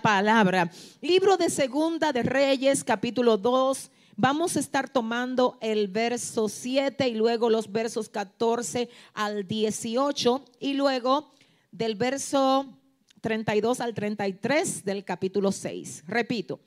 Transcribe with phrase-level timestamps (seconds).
[0.00, 0.70] palabra.
[1.00, 3.90] Libro de Segunda de Reyes, capítulo 2.
[4.16, 10.74] Vamos a estar tomando el verso 7 y luego los versos 14 al 18 y
[10.74, 11.32] luego
[11.72, 12.78] del verso
[13.20, 16.04] 32 al 33 del capítulo 6.
[16.06, 16.60] Repito,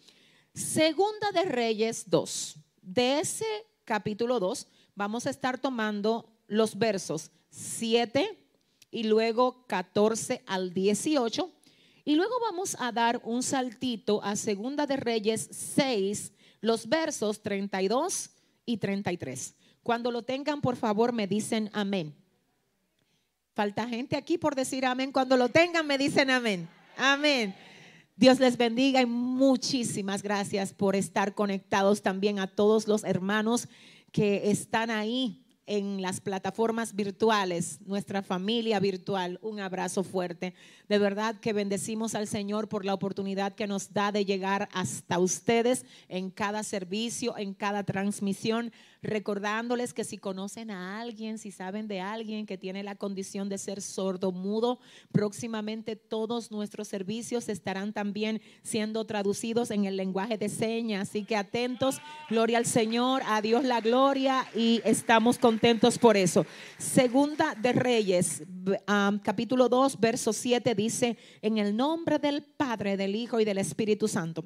[0.54, 2.56] Segunda de Reyes 2.
[2.82, 3.46] De ese
[3.86, 8.48] capítulo 2 vamos a estar tomando los versos 7
[8.92, 11.52] y luego 14 al 18.
[12.08, 18.30] Y luego vamos a dar un saltito a Segunda de Reyes 6, los versos 32
[18.66, 19.54] y 33.
[19.84, 22.16] Cuando lo tengan, por favor, me dicen amén.
[23.54, 25.12] Falta gente aquí por decir amén.
[25.12, 26.70] Cuando lo tengan, me dicen amén.
[26.96, 27.54] Amén.
[28.16, 33.68] Dios les bendiga y muchísimas gracias por estar conectados también a todos los hermanos
[34.14, 40.54] que están ahí en las plataformas virtuales, nuestra familia virtual, un abrazo fuerte.
[40.88, 45.20] De verdad que bendecimos al Señor por la oportunidad que nos da de llegar hasta
[45.20, 51.88] ustedes en cada servicio, en cada transmisión recordándoles que si conocen a alguien, si saben
[51.88, 54.80] de alguien que tiene la condición de ser sordo mudo,
[55.12, 61.10] próximamente todos nuestros servicios estarán también siendo traducidos en el lenguaje de señas.
[61.10, 66.46] Así que atentos, gloria al Señor, a Dios la gloria y estamos contentos por eso.
[66.78, 68.44] Segunda de Reyes,
[69.24, 74.08] capítulo 2, verso 7 dice, en el nombre del Padre, del Hijo y del Espíritu
[74.08, 74.46] Santo.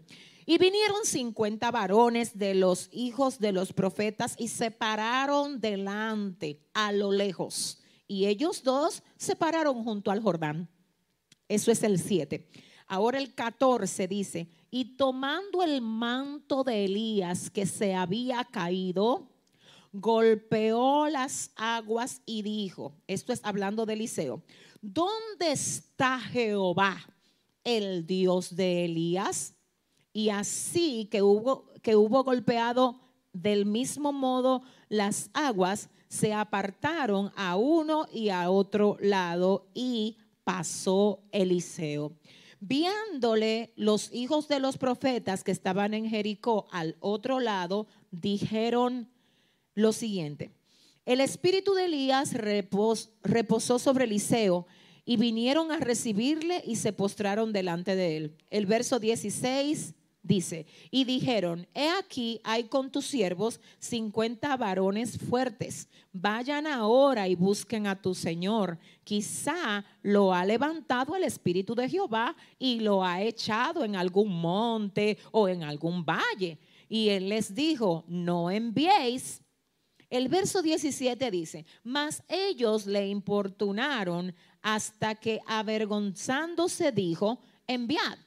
[0.51, 6.91] Y vinieron cincuenta varones de los hijos de los profetas y se pararon delante a
[6.91, 7.79] lo lejos.
[8.05, 10.67] Y ellos dos se pararon junto al Jordán.
[11.47, 12.49] Eso es el 7.
[12.87, 19.29] Ahora el 14 dice, y tomando el manto de Elías que se había caído,
[19.93, 24.43] golpeó las aguas y dijo, esto es hablando de Eliseo,
[24.81, 26.97] ¿dónde está Jehová,
[27.63, 29.55] el Dios de Elías?
[30.13, 32.99] Y así que hubo, que hubo golpeado
[33.33, 41.23] del mismo modo las aguas, se apartaron a uno y a otro lado y pasó
[41.31, 42.11] Eliseo.
[42.59, 49.09] Viéndole los hijos de los profetas que estaban en Jericó al otro lado, dijeron
[49.73, 50.51] lo siguiente.
[51.05, 54.67] El espíritu de Elías reposó sobre Eliseo
[55.05, 58.37] y vinieron a recibirle y se postraron delante de él.
[58.49, 65.87] El verso 16 dice, y dijeron, he aquí hay con tus siervos cincuenta varones fuertes,
[66.11, 68.77] vayan ahora y busquen a tu Señor.
[69.03, 75.17] Quizá lo ha levantado el Espíritu de Jehová y lo ha echado en algún monte
[75.31, 76.59] o en algún valle.
[76.87, 79.41] Y él les dijo, no enviéis.
[80.09, 88.17] El verso 17 dice, mas ellos le importunaron hasta que avergonzándose dijo, enviad.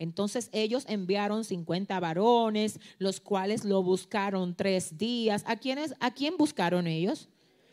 [0.00, 5.44] Entonces ellos enviaron 50 varones, los cuales lo buscaron tres días.
[5.46, 7.28] ¿A, quiénes, ¿A quién buscaron ellos?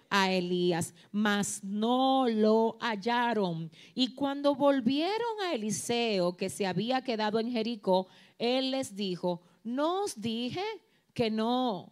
[0.09, 3.69] a Elías, mas no lo hallaron.
[3.93, 8.07] Y cuando volvieron a Eliseo, que se había quedado en Jericó,
[8.38, 10.63] él les dijo, ¿no os dije
[11.13, 11.91] que no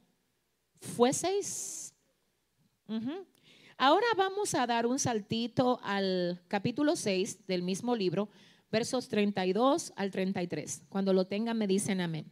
[0.79, 1.93] fueseis?
[3.77, 8.29] Ahora vamos a dar un saltito al capítulo 6 del mismo libro,
[8.75, 10.83] versos 32 al 33.
[10.89, 12.29] Cuando lo tengan me dicen amén.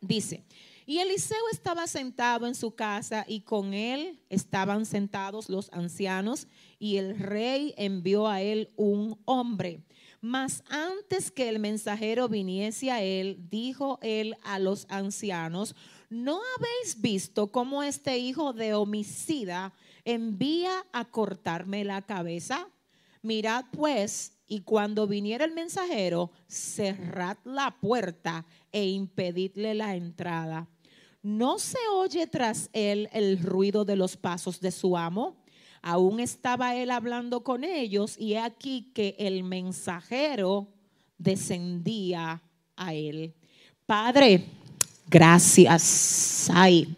[0.00, 0.44] Dice,
[0.84, 6.48] y Eliseo estaba sentado en su casa y con él estaban sentados los ancianos
[6.80, 9.84] y el rey envió a él un hombre.
[10.20, 15.76] Mas antes que el mensajero viniese a él, dijo él a los ancianos,
[16.10, 19.72] ¿no habéis visto cómo este hijo de homicida
[20.04, 22.66] envía a cortarme la cabeza?
[23.22, 30.68] Mirad pues y cuando viniera el mensajero, cerrad la puerta e impedidle la entrada.
[31.22, 35.42] ¿No se oye tras él el ruido de los pasos de su amo?
[35.80, 40.68] Aún estaba él hablando con ellos y he aquí que el mensajero
[41.18, 42.42] descendía
[42.76, 43.34] a él.
[43.86, 44.44] Padre,
[45.08, 46.50] gracias.
[46.52, 46.94] Ay,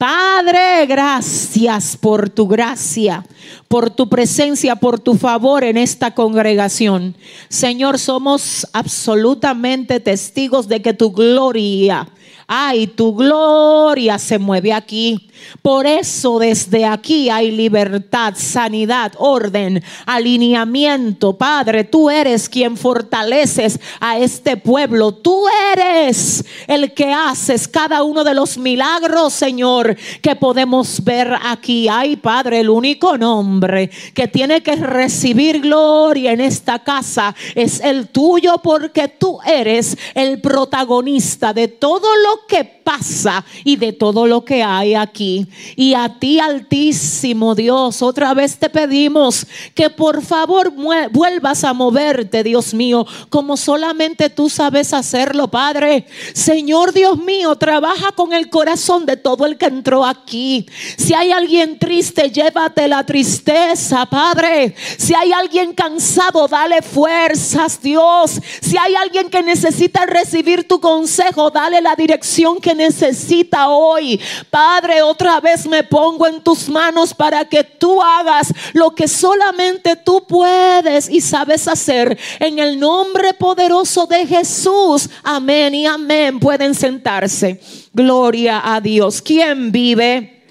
[0.00, 3.22] Padre, gracias por tu gracia,
[3.68, 7.14] por tu presencia, por tu favor en esta congregación.
[7.50, 12.08] Señor, somos absolutamente testigos de que tu gloria
[12.52, 15.30] Ay, tu gloria se mueve aquí.
[15.62, 21.38] Por eso desde aquí hay libertad, sanidad, orden, alineamiento.
[21.38, 25.12] Padre, tú eres quien fortaleces a este pueblo.
[25.12, 31.88] Tú eres el que haces cada uno de los milagros, Señor, que podemos ver aquí.
[31.88, 38.08] Ay, Padre, el único nombre que tiene que recibir gloria en esta casa es el
[38.08, 44.44] tuyo porque tú eres el protagonista de todo lo que pasa y de todo lo
[44.44, 45.46] que hay aquí.
[45.76, 50.72] Y a ti, Altísimo Dios, otra vez te pedimos que por favor
[51.10, 56.06] vuelvas a moverte, Dios mío, como solamente tú sabes hacerlo, Padre.
[56.32, 60.66] Señor Dios mío, trabaja con el corazón de todo el que entró aquí.
[60.96, 64.74] Si hay alguien triste, llévate la tristeza, Padre.
[64.98, 68.40] Si hay alguien cansado, dale fuerzas, Dios.
[68.60, 72.29] Si hay alguien que necesita recibir tu consejo, dale la dirección
[72.62, 74.20] que necesita hoy.
[74.50, 79.96] Padre, otra vez me pongo en tus manos para que tú hagas lo que solamente
[79.96, 82.18] tú puedes y sabes hacer.
[82.38, 85.08] En el nombre poderoso de Jesús.
[85.22, 86.38] Amén y amén.
[86.38, 87.60] Pueden sentarse.
[87.92, 89.20] Gloria a Dios.
[89.20, 90.44] ¿Quién vive?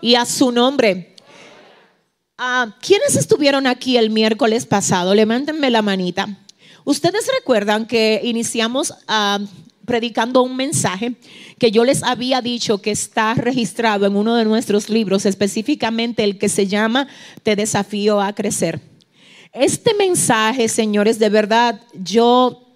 [0.00, 1.14] Y a su nombre.
[2.38, 5.14] Ah, ¿Quiénes estuvieron aquí el miércoles pasado?
[5.14, 6.28] Levántenme la manita.
[6.84, 9.44] Ustedes recuerdan que iniciamos uh,
[9.88, 11.14] predicando un mensaje
[11.58, 16.38] que yo les había dicho que está registrado en uno de nuestros libros, específicamente el
[16.38, 17.08] que se llama
[17.42, 18.80] Te desafío a crecer.
[19.52, 22.68] Este mensaje, señores, de verdad, yo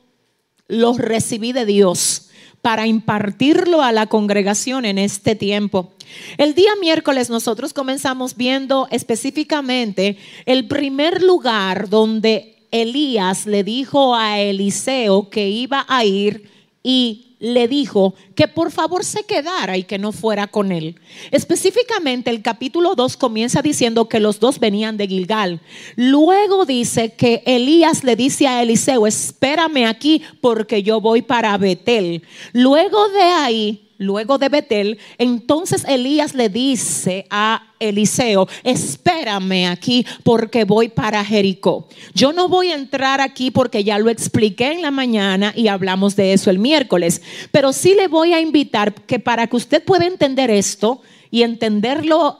[0.66, 2.30] lo recibí de Dios
[2.62, 5.92] para impartirlo a la congregación en este tiempo.
[6.38, 10.16] El día miércoles nosotros comenzamos viendo específicamente
[10.46, 16.50] el primer lugar donde Elías le dijo a Eliseo que iba a ir
[16.82, 20.94] y le dijo que por favor se quedara y que no fuera con él.
[21.32, 25.60] Específicamente el capítulo 2 comienza diciendo que los dos venían de Gilgal.
[25.96, 32.22] Luego dice que Elías le dice a Eliseo, espérame aquí porque yo voy para Betel.
[32.52, 40.64] Luego de ahí luego de Betel, entonces Elías le dice a Eliseo, espérame aquí porque
[40.64, 41.88] voy para Jericó.
[42.14, 46.16] Yo no voy a entrar aquí porque ya lo expliqué en la mañana y hablamos
[46.16, 50.06] de eso el miércoles, pero sí le voy a invitar que para que usted pueda
[50.06, 51.00] entender esto
[51.30, 52.38] y entenderlo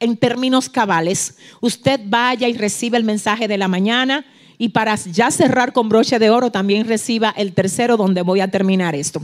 [0.00, 4.24] en términos cabales, usted vaya y reciba el mensaje de la mañana
[4.58, 8.50] y para ya cerrar con broche de oro también reciba el tercero donde voy a
[8.50, 9.22] terminar esto.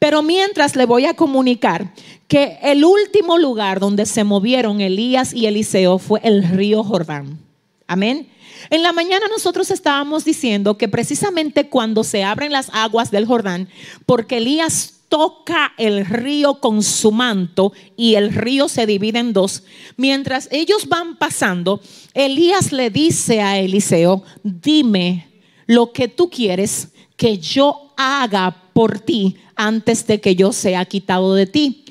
[0.00, 1.92] Pero mientras le voy a comunicar
[2.26, 7.38] que el último lugar donde se movieron Elías y Eliseo fue el río Jordán.
[7.86, 8.28] Amén.
[8.70, 13.68] En la mañana nosotros estábamos diciendo que precisamente cuando se abren las aguas del Jordán,
[14.06, 19.64] porque Elías toca el río con su manto y el río se divide en dos.
[19.98, 21.82] Mientras ellos van pasando,
[22.14, 25.28] Elías le dice a Eliseo, dime
[25.66, 31.34] lo que tú quieres que yo haga por ti antes de que yo sea quitado
[31.34, 31.84] de ti.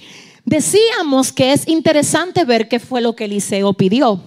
[0.44, 4.20] Decíamos que es interesante ver qué fue lo que Eliseo pidió.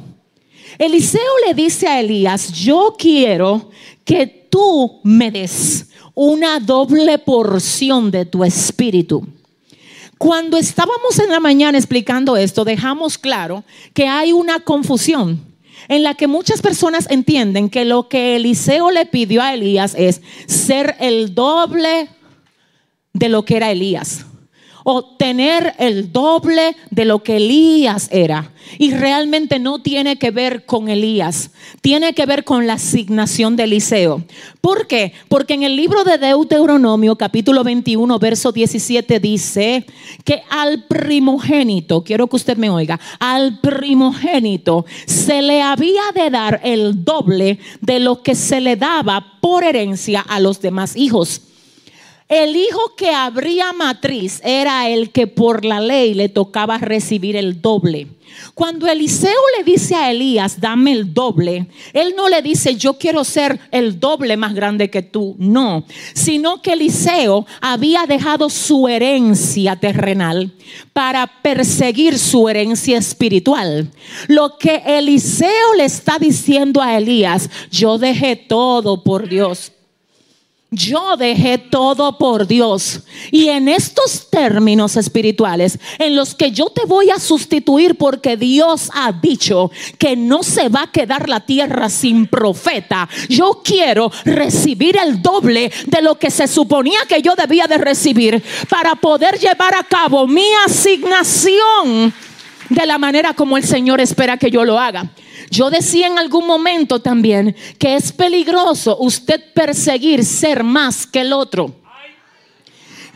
[0.78, 3.70] Eliseo le dice a Elías, yo quiero
[4.04, 9.26] que tú me des una doble porción de tu espíritu.
[10.16, 15.40] Cuando estábamos en la mañana explicando esto, dejamos claro que hay una confusión
[15.88, 20.22] en la que muchas personas entienden que lo que Eliseo le pidió a Elías es
[20.46, 22.08] ser el doble
[23.12, 24.26] de lo que era Elías
[24.84, 28.52] o tener el doble de lo que Elías era.
[28.78, 31.50] Y realmente no tiene que ver con Elías,
[31.80, 34.24] tiene que ver con la asignación de Eliseo.
[34.60, 35.12] ¿Por qué?
[35.28, 39.84] Porque en el libro de Deuteronomio capítulo 21, verso 17 dice
[40.24, 46.60] que al primogénito, quiero que usted me oiga, al primogénito se le había de dar
[46.64, 51.42] el doble de lo que se le daba por herencia a los demás hijos.
[52.32, 57.60] El hijo que abría matriz era el que por la ley le tocaba recibir el
[57.60, 58.06] doble.
[58.54, 63.22] Cuando Eliseo le dice a Elías, dame el doble, él no le dice, yo quiero
[63.24, 65.84] ser el doble más grande que tú, no,
[66.14, 70.54] sino que Eliseo había dejado su herencia terrenal
[70.94, 73.90] para perseguir su herencia espiritual.
[74.28, 79.72] Lo que Eliseo le está diciendo a Elías, yo dejé todo por Dios
[80.74, 83.00] Yo dejé todo por Dios.
[83.30, 88.88] Y en estos términos espirituales, en los que yo te voy a sustituir porque Dios
[88.94, 94.96] ha dicho que no se va a quedar la tierra sin profeta, yo quiero recibir
[94.96, 99.74] el doble de lo que se suponía que yo debía de recibir para poder llevar
[99.74, 102.14] a cabo mi asignación
[102.74, 105.10] de la manera como el Señor espera que yo lo haga.
[105.50, 111.32] Yo decía en algún momento también que es peligroso usted perseguir ser más que el
[111.32, 111.74] otro.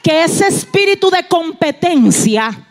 [0.03, 2.66] Que ese espíritu de competencia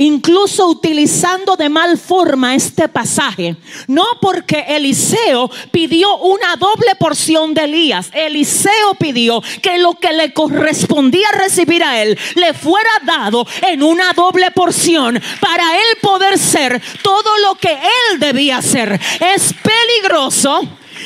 [0.00, 3.56] incluso utilizando de mal forma este pasaje.
[3.86, 8.10] No porque Eliseo pidió una doble porción de Elías.
[8.12, 14.12] Eliseo pidió que lo que le correspondía recibir a él le fuera dado en una
[14.14, 18.98] doble porción para él poder ser todo lo que él debía ser.
[19.34, 20.62] Es peligroso.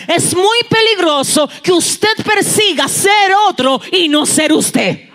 [0.07, 5.09] Es muy peligroso que usted persiga ser otro y no ser usted.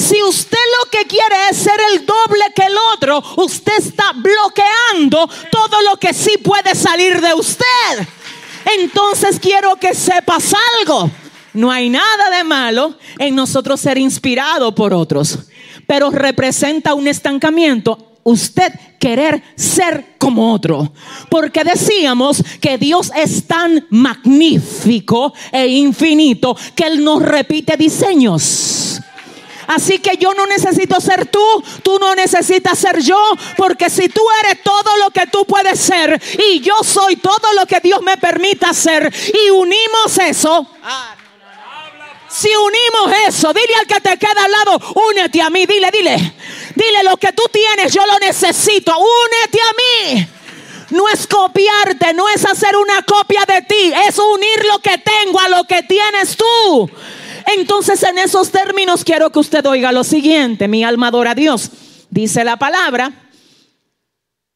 [0.00, 5.28] Si usted lo que quiere es ser el doble que el otro, usted está bloqueando
[5.50, 8.08] todo lo que sí puede salir de usted.
[8.78, 11.10] Entonces quiero que sepas algo.
[11.52, 15.38] No hay nada de malo en nosotros ser inspirado por otros,
[15.86, 20.94] pero representa un estancamiento usted querer ser como otro.
[21.28, 29.00] Porque decíamos que Dios es tan magnífico e infinito que Él nos repite diseños.
[29.70, 31.40] Así que yo no necesito ser tú,
[31.84, 33.16] tú no necesitas ser yo,
[33.56, 37.64] porque si tú eres todo lo que tú puedes ser y yo soy todo lo
[37.66, 40.66] que Dios me permita ser y unimos eso.
[42.28, 46.34] Si unimos eso, dile al que te queda al lado, únete a mí, dile, dile,
[46.74, 50.28] dile lo que tú tienes, yo lo necesito, únete a mí.
[50.90, 55.38] No es copiarte, no es hacer una copia de ti, es unir lo que tengo
[55.38, 56.90] a lo que tienes tú.
[57.58, 61.70] Entonces en esos términos quiero que usted oiga lo siguiente, mi alma adora a Dios.
[62.10, 63.12] Dice la palabra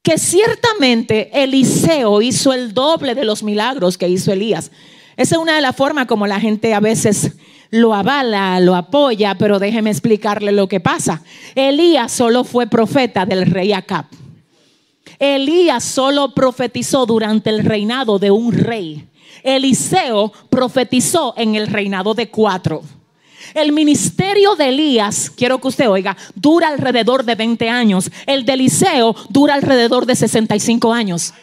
[0.03, 4.71] que ciertamente Eliseo hizo el doble de los milagros que hizo Elías.
[5.17, 7.33] Esa es una de las formas como la gente a veces
[7.71, 11.23] lo avala, lo apoya, pero déjeme explicarle lo que pasa.
[11.55, 14.05] Elías solo fue profeta del rey Acab.
[15.19, 19.09] Elías solo profetizó durante el reinado de un rey.
[19.45, 22.83] Eliseo profetizó en el reinado de cuatro.
[23.53, 28.11] El ministerio de Elías, quiero que usted oiga, dura alrededor de 20 años.
[28.27, 31.35] El de Eliseo dura alrededor de 65 años.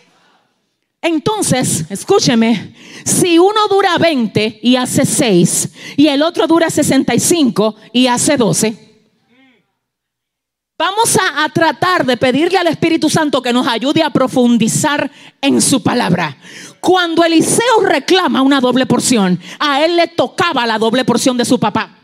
[1.02, 8.08] Entonces, escúcheme, si uno dura 20 y hace 6 y el otro dura 65 y
[8.08, 8.91] hace 12,
[10.82, 15.84] Vamos a, tratar de pedirle al Espíritu Santo que nos ayude a profundizar en su
[15.84, 16.36] palabra.
[16.80, 21.60] Cuando Eliseo reclama una doble porción, a él le tocaba la doble porción de su
[21.60, 21.98] papá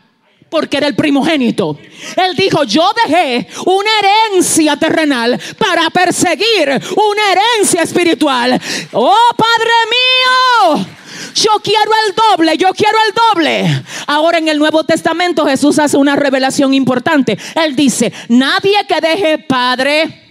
[0.48, 1.76] porque era el primogénito.
[2.16, 8.60] Él dijo, yo dejé una herencia terrenal para perseguir una herencia espiritual.
[8.92, 10.86] Oh Padre mío,
[11.34, 13.84] yo quiero el doble, yo quiero el doble.
[14.06, 17.38] Ahora en el Nuevo Testamento Jesús hace una revelación importante.
[17.54, 20.28] Él dice, nadie que deje padre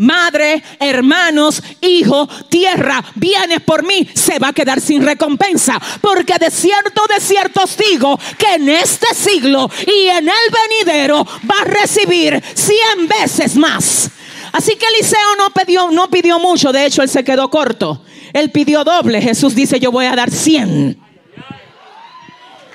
[0.00, 5.78] madre, hermanos, hijo, tierra, vienes por mí, se va a quedar sin recompensa.
[6.00, 11.24] Porque de cierto, de cierto os digo que en este siglo y en el venidero
[11.48, 14.10] va a recibir cien veces más.
[14.52, 18.02] Así que Eliseo no pidió, no pidió mucho, de hecho él se quedó corto.
[18.32, 19.20] Él pidió doble.
[19.20, 20.98] Jesús dice, yo voy a dar cien.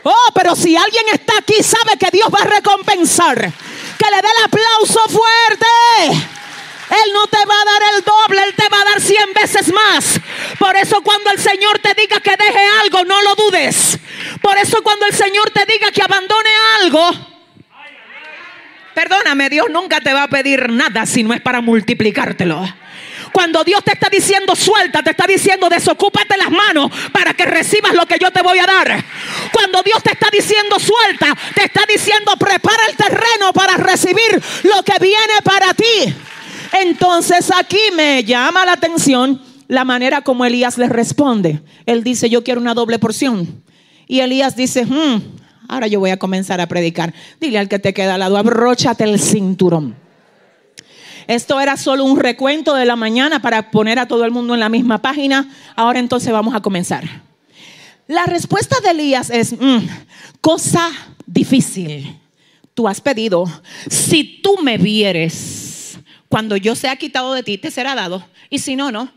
[0.03, 3.35] Oh, pero si alguien está aquí, sabe que Dios va a recompensar.
[3.35, 6.25] Que le dé el aplauso fuerte.
[6.89, 9.73] Él no te va a dar el doble, Él te va a dar cien veces
[9.73, 10.19] más.
[10.59, 13.97] Por eso cuando el Señor te diga que deje algo, no lo dudes.
[14.41, 16.49] Por eso cuando el Señor te diga que abandone
[16.81, 17.09] algo,
[18.93, 22.63] perdóname, Dios nunca te va a pedir nada si no es para multiplicártelo.
[23.35, 27.93] Cuando Dios te está diciendo suelta, te está diciendo desocúpate las manos para que recibas
[27.93, 29.03] lo que yo te voy a dar.
[29.51, 34.81] Cuando Dios te está diciendo suelta, te está diciendo prepara el terreno para recibir lo
[34.83, 36.15] que viene para ti.
[36.81, 41.61] Entonces aquí me llama la atención la manera como Elías le responde.
[41.85, 43.65] Él dice, yo quiero una doble porción.
[44.07, 45.21] Y Elías dice, hmm,
[45.67, 47.13] ahora yo voy a comenzar a predicar.
[47.41, 50.04] Dile al que te queda al lado, abróchate el cinturón.
[51.27, 54.59] Esto era solo un recuento de la mañana para poner a todo el mundo en
[54.59, 55.49] la misma página.
[55.75, 57.03] Ahora entonces vamos a comenzar.
[58.07, 59.87] La respuesta de Elías es, mm,
[60.41, 60.91] cosa
[61.25, 62.19] difícil.
[62.75, 63.45] Tú has pedido,
[63.89, 68.27] si tú me vieres, cuando yo sea quitado de ti, te será dado.
[68.49, 69.11] Y si no, no.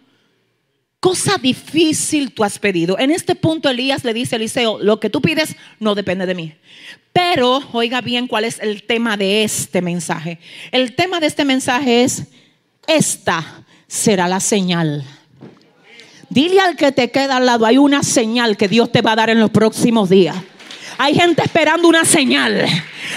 [1.01, 2.99] cosa difícil tú has pedido.
[2.99, 6.35] En este punto Elías le dice a Eliseo, lo que tú pides no depende de
[6.35, 6.55] mí.
[7.19, 10.39] Pero oiga bien cuál es el tema de este mensaje.
[10.71, 12.23] El tema de este mensaje es,
[12.87, 15.05] esta será la señal.
[16.31, 19.17] Dile al que te queda al lado, hay una señal que Dios te va a
[19.17, 20.37] dar en los próximos días.
[20.99, 22.67] Hay gente esperando una señal.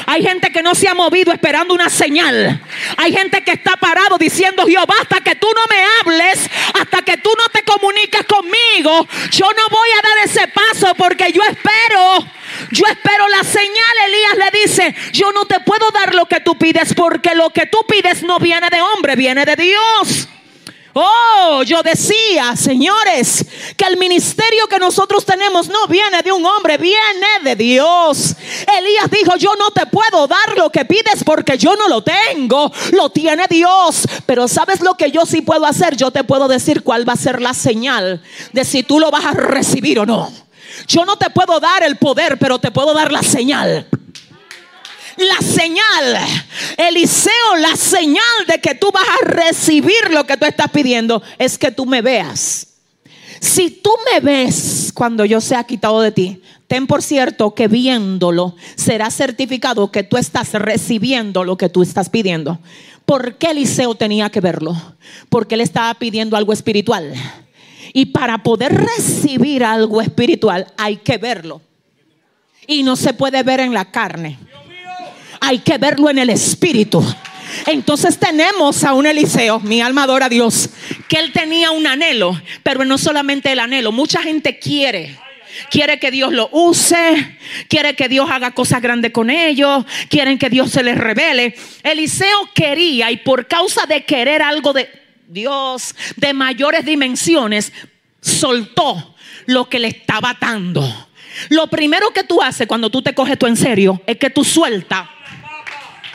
[0.06, 2.62] Hay gente que no se ha movido esperando una señal.
[2.96, 6.48] Hay gente que está parado diciendo, Jehová, hasta que tú no me hables,
[6.80, 11.32] hasta que tú no te comuniques conmigo, yo no voy a dar ese paso porque
[11.32, 12.28] yo espero.
[12.70, 13.94] Yo espero la señal.
[14.06, 17.66] Elías le dice, yo no te puedo dar lo que tú pides porque lo que
[17.66, 20.28] tú pides no viene de hombre, viene de Dios.
[20.94, 23.46] Oh, yo decía, señores,
[23.78, 28.36] que el ministerio que nosotros tenemos no viene de un hombre, viene de Dios.
[28.78, 32.72] Elías dijo, yo no te puedo dar lo que pides porque yo no lo tengo,
[32.92, 34.06] lo tiene Dios.
[34.26, 35.96] Pero ¿sabes lo que yo sí puedo hacer?
[35.96, 38.22] Yo te puedo decir cuál va a ser la señal
[38.52, 40.32] de si tú lo vas a recibir o no.
[40.88, 43.88] Yo no te puedo dar el poder, pero te puedo dar la señal
[45.18, 46.18] la señal,
[46.78, 51.58] Eliseo, la señal de que tú vas a recibir lo que tú estás pidiendo es
[51.58, 52.68] que tú me veas.
[53.40, 58.56] Si tú me ves cuando yo sea quitado de ti, ten por cierto que viéndolo
[58.76, 62.60] será certificado que tú estás recibiendo lo que tú estás pidiendo.
[63.06, 64.76] ¿Por qué Eliseo tenía que verlo?
[65.30, 67.14] Porque él estaba pidiendo algo espiritual.
[67.94, 71.62] Y para poder recibir algo espiritual hay que verlo.
[72.68, 74.38] Y no se puede ver en la carne
[75.42, 77.04] hay que verlo en el espíritu.
[77.66, 80.70] Entonces tenemos a un Eliseo, mi alma adora a Dios,
[81.10, 85.20] que él tenía un anhelo, pero no solamente el anhelo, mucha gente quiere.
[85.70, 90.50] Quiere que Dios lo use, quiere que Dios haga cosas grandes con ellos, quieren que
[90.50, 91.56] Dios se les revele.
[91.84, 94.90] Eliseo quería y por causa de querer algo de
[95.28, 97.74] Dios de mayores dimensiones,
[98.22, 99.16] soltó
[99.48, 101.10] lo que le estaba atando.
[101.50, 104.46] Lo primero que tú haces cuando tú te coges tú en serio es que tú
[104.46, 105.10] sueltas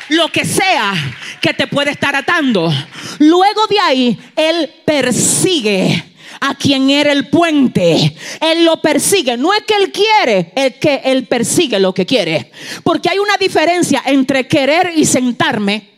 [0.08, 0.92] lo que sea
[1.40, 2.72] que te puede estar atando.
[3.18, 8.16] Luego de ahí, Él persigue a quien era el puente.
[8.40, 9.36] Él lo persigue.
[9.36, 12.50] No es que Él quiere, es que Él persigue lo que quiere.
[12.82, 15.90] Porque hay una diferencia entre querer y sentarme.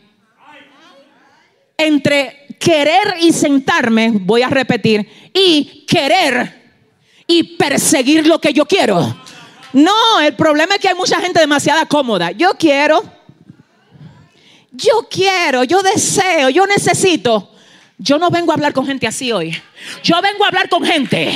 [1.77, 6.59] Entre querer y sentarme, voy a repetir, y querer
[7.25, 9.17] y perseguir lo que yo quiero.
[9.73, 12.33] No, el problema es que hay mucha gente demasiado cómoda.
[12.33, 13.18] Yo quiero
[14.79, 17.51] yo quiero, yo deseo, yo necesito.
[18.01, 19.61] Yo no vengo a hablar con gente así hoy.
[20.05, 21.35] Yo vengo a hablar con gente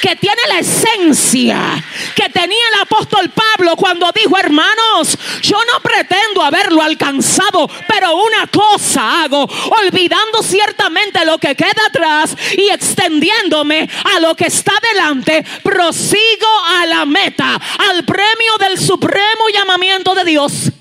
[0.00, 6.42] que tiene la esencia que tenía el apóstol Pablo cuando dijo, hermanos, yo no pretendo
[6.42, 9.42] haberlo alcanzado, pero una cosa hago,
[9.82, 16.86] olvidando ciertamente lo que queda atrás y extendiéndome a lo que está delante, prosigo a
[16.86, 20.72] la meta, al premio del supremo llamamiento de Dios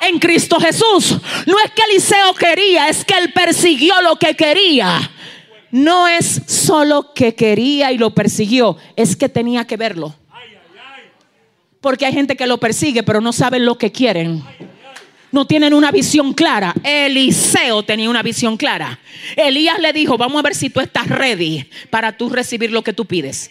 [0.00, 1.16] en Cristo Jesús.
[1.46, 5.10] No es que Eliseo quería, es que él persiguió lo que quería.
[5.70, 10.14] No es solo que quería y lo persiguió, es que tenía que verlo.
[11.80, 14.42] Porque hay gente que lo persigue, pero no saben lo que quieren.
[15.30, 16.74] No tienen una visión clara.
[16.82, 18.98] Eliseo tenía una visión clara.
[19.36, 22.94] Elías le dijo, vamos a ver si tú estás ready para tú recibir lo que
[22.94, 23.50] tú pides.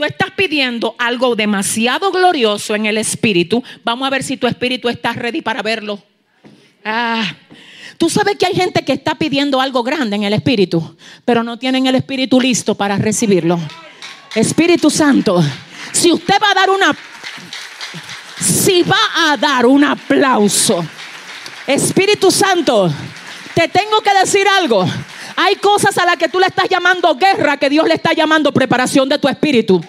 [0.00, 3.62] Tú estás pidiendo algo demasiado glorioso en el espíritu.
[3.84, 6.02] Vamos a ver si tu espíritu está ready para verlo.
[6.82, 7.22] Ah,
[7.98, 11.58] tú sabes que hay gente que está pidiendo algo grande en el espíritu, pero no
[11.58, 13.60] tienen el espíritu listo para recibirlo.
[14.34, 15.44] Espíritu Santo,
[15.92, 16.96] si usted va a dar una,
[18.40, 20.82] si va a dar un aplauso,
[21.66, 22.90] Espíritu Santo,
[23.52, 24.86] te tengo que decir algo.
[25.42, 28.52] Hay cosas a las que tú le estás llamando guerra que Dios le está llamando
[28.52, 29.82] preparación de tu espíritu.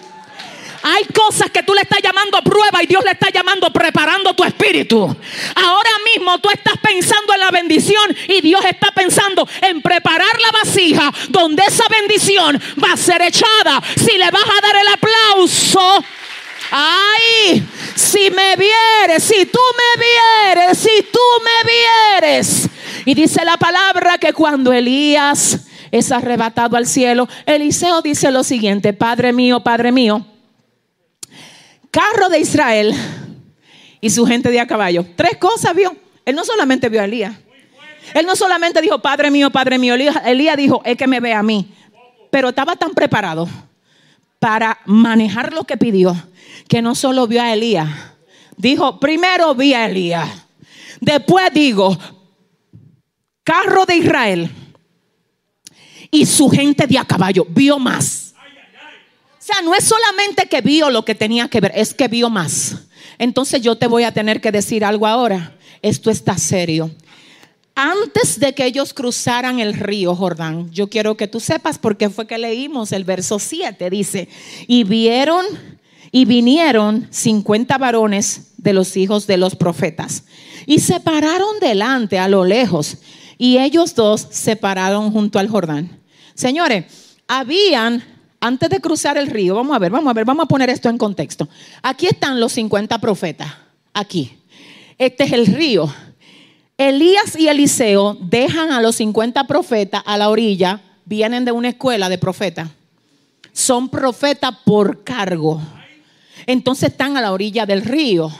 [0.82, 4.44] Hay cosas que tú le estás llamando prueba y Dios le está llamando preparando tu
[4.44, 5.14] espíritu.
[5.54, 10.52] Ahora mismo tú estás pensando en la bendición y Dios está pensando en preparar la
[10.52, 13.82] vasija donde esa bendición va a ser echada.
[13.94, 16.04] Si le vas a dar el aplauso,
[16.70, 17.62] ay,
[17.94, 22.70] si me vieres, si tú me vieres, si tú me vieres.
[23.04, 28.92] Y dice la palabra que cuando Elías es arrebatado al cielo, Eliseo dice lo siguiente,
[28.92, 30.24] Padre mío, Padre mío,
[31.90, 32.94] carro de Israel
[34.00, 35.06] y su gente de a caballo.
[35.16, 35.94] Tres cosas vio.
[36.24, 37.34] Él no solamente vio a Elías.
[38.14, 39.94] Él no solamente dijo, Padre mío, Padre mío.
[39.94, 41.72] Elías, dijo, es que me ve a mí.
[42.30, 43.48] Pero estaba tan preparado
[44.38, 46.16] para manejar lo que pidió
[46.68, 47.88] que no solo vio a Elías.
[48.56, 50.28] Dijo, primero vi a Elías.
[51.00, 51.96] Después digo,
[53.44, 54.50] carro de Israel
[56.10, 57.46] y su gente de a caballo.
[57.48, 58.34] Vio más.
[59.42, 62.30] O sea, no es solamente que vio lo que tenía que ver, es que vio
[62.30, 62.76] más.
[63.18, 65.56] Entonces yo te voy a tener que decir algo ahora.
[65.80, 66.90] Esto está serio.
[67.74, 72.26] Antes de que ellos cruzaran el río Jordán, yo quiero que tú sepas porque fue
[72.26, 74.28] que leímos el verso 7, dice,
[74.68, 75.46] y vieron
[76.12, 80.24] y vinieron 50 varones de los hijos de los profetas
[80.66, 82.98] y se pararon delante a lo lejos
[83.42, 85.98] y ellos dos se pararon junto al Jordán.
[86.32, 86.84] Señores,
[87.26, 88.00] habían,
[88.38, 90.88] antes de cruzar el río, vamos a ver, vamos a ver, vamos a poner esto
[90.88, 91.48] en contexto.
[91.82, 93.52] Aquí están los 50 profetas,
[93.92, 94.38] aquí.
[94.96, 95.92] Este es el río.
[96.78, 102.08] Elías y Eliseo dejan a los 50 profetas a la orilla, vienen de una escuela
[102.08, 102.68] de profetas.
[103.52, 105.60] Son profetas por cargo.
[106.46, 108.30] Entonces están a la orilla del río.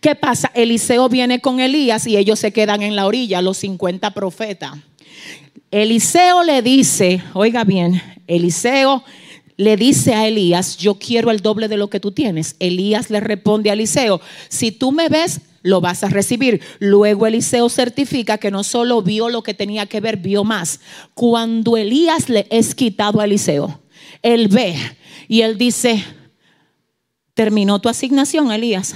[0.00, 0.50] ¿Qué pasa?
[0.54, 4.72] Eliseo viene con Elías y ellos se quedan en la orilla, los 50 profetas.
[5.70, 9.04] Eliseo le dice, oiga bien, Eliseo
[9.56, 12.56] le dice a Elías, yo quiero el doble de lo que tú tienes.
[12.60, 16.60] Elías le responde a Eliseo, si tú me ves, lo vas a recibir.
[16.78, 20.80] Luego Eliseo certifica que no solo vio lo que tenía que ver, vio más.
[21.14, 23.80] Cuando Elías le es quitado a Eliseo,
[24.22, 24.76] él ve
[25.26, 26.04] y él dice,
[27.34, 28.94] terminó tu asignación, Elías.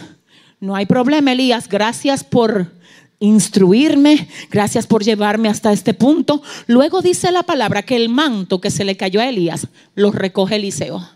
[0.60, 1.68] No hay problema, Elías.
[1.68, 2.70] Gracias por
[3.18, 6.42] instruirme, gracias por llevarme hasta este punto.
[6.66, 10.56] Luego dice la palabra que el manto que se le cayó a Elías lo recoge
[10.56, 11.06] Eliseo.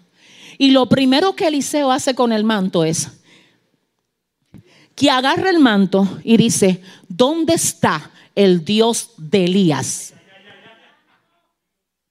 [0.57, 3.09] Y lo primero que Eliseo hace con el manto es
[4.95, 10.15] que agarra el manto y dice, ¿dónde está el Dios de Elías?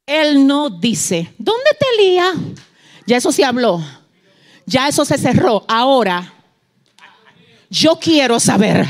[0.05, 2.35] Él no dice, ¿dónde está Elías?
[3.07, 3.81] Ya eso se habló,
[4.65, 5.63] ya eso se cerró.
[5.67, 6.33] Ahora
[7.73, 8.85] yo quiero saber,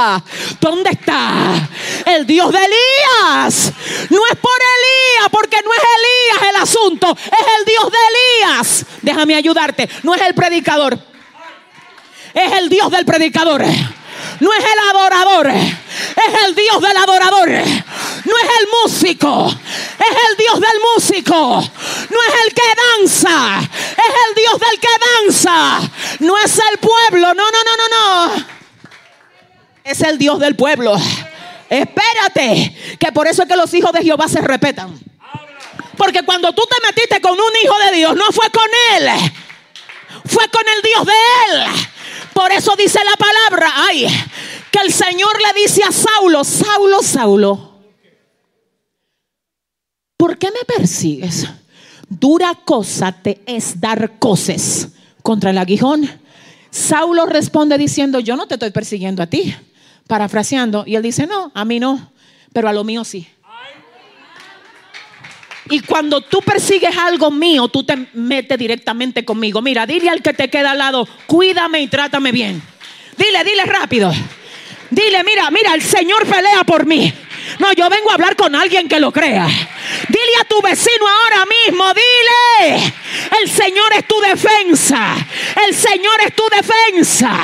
[0.60, 1.66] ¿dónde está
[2.04, 3.72] el Dios de Elías?
[4.10, 8.86] No es por Elías, porque no es Elías el asunto, es el Dios de Elías.
[9.00, 10.98] Déjame ayudarte, no es el predicador,
[12.34, 13.64] es el Dios del predicador.
[14.40, 17.48] No es el adorador, es el Dios del adorador.
[17.48, 21.34] No es el músico, es el Dios del músico.
[22.10, 22.62] No es el que
[22.98, 24.88] danza, es el Dios del que
[25.24, 25.80] danza.
[26.20, 28.46] No es el pueblo, no, no, no, no, no.
[29.84, 30.96] Es el Dios del pueblo.
[31.68, 34.98] Espérate, que por eso es que los hijos de Jehová se respetan.
[35.96, 39.08] Porque cuando tú te metiste con un hijo de Dios, no fue con él,
[40.26, 41.88] fue con el Dios de él.
[42.38, 44.06] Por eso dice la palabra, ay,
[44.70, 47.72] que el Señor le dice a Saulo, Saulo, Saulo,
[50.16, 51.48] ¿por qué me persigues?
[52.08, 54.86] Dura cosa te es dar cosas
[55.24, 56.08] contra el aguijón.
[56.70, 59.52] Saulo responde diciendo, yo no te estoy persiguiendo a ti,
[60.06, 60.84] parafraseando.
[60.86, 62.12] Y él dice, no, a mí no,
[62.52, 63.26] pero a lo mío sí.
[65.70, 69.60] Y cuando tú persigues algo mío, tú te metes directamente conmigo.
[69.60, 72.62] Mira, dile al que te queda al lado, cuídame y trátame bien.
[73.16, 74.12] Dile, dile rápido.
[74.90, 77.12] Dile, mira, mira, el Señor pelea por mí.
[77.58, 79.46] No, yo vengo a hablar con alguien que lo crea.
[79.46, 82.94] Dile a tu vecino ahora mismo, dile,
[83.40, 85.14] el Señor es tu defensa.
[85.66, 87.42] El Señor es tu defensa.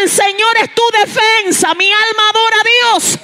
[0.00, 1.74] El Señor es tu defensa.
[1.74, 3.18] Mi alma adora a Dios.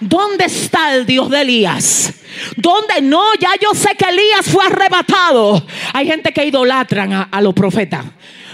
[0.00, 2.12] ¿Dónde está el Dios de Elías?
[2.56, 3.00] ¿Dónde?
[3.02, 5.64] No, ya yo sé que Elías fue arrebatado.
[5.92, 8.04] Hay gente que idolatran a, los profetas.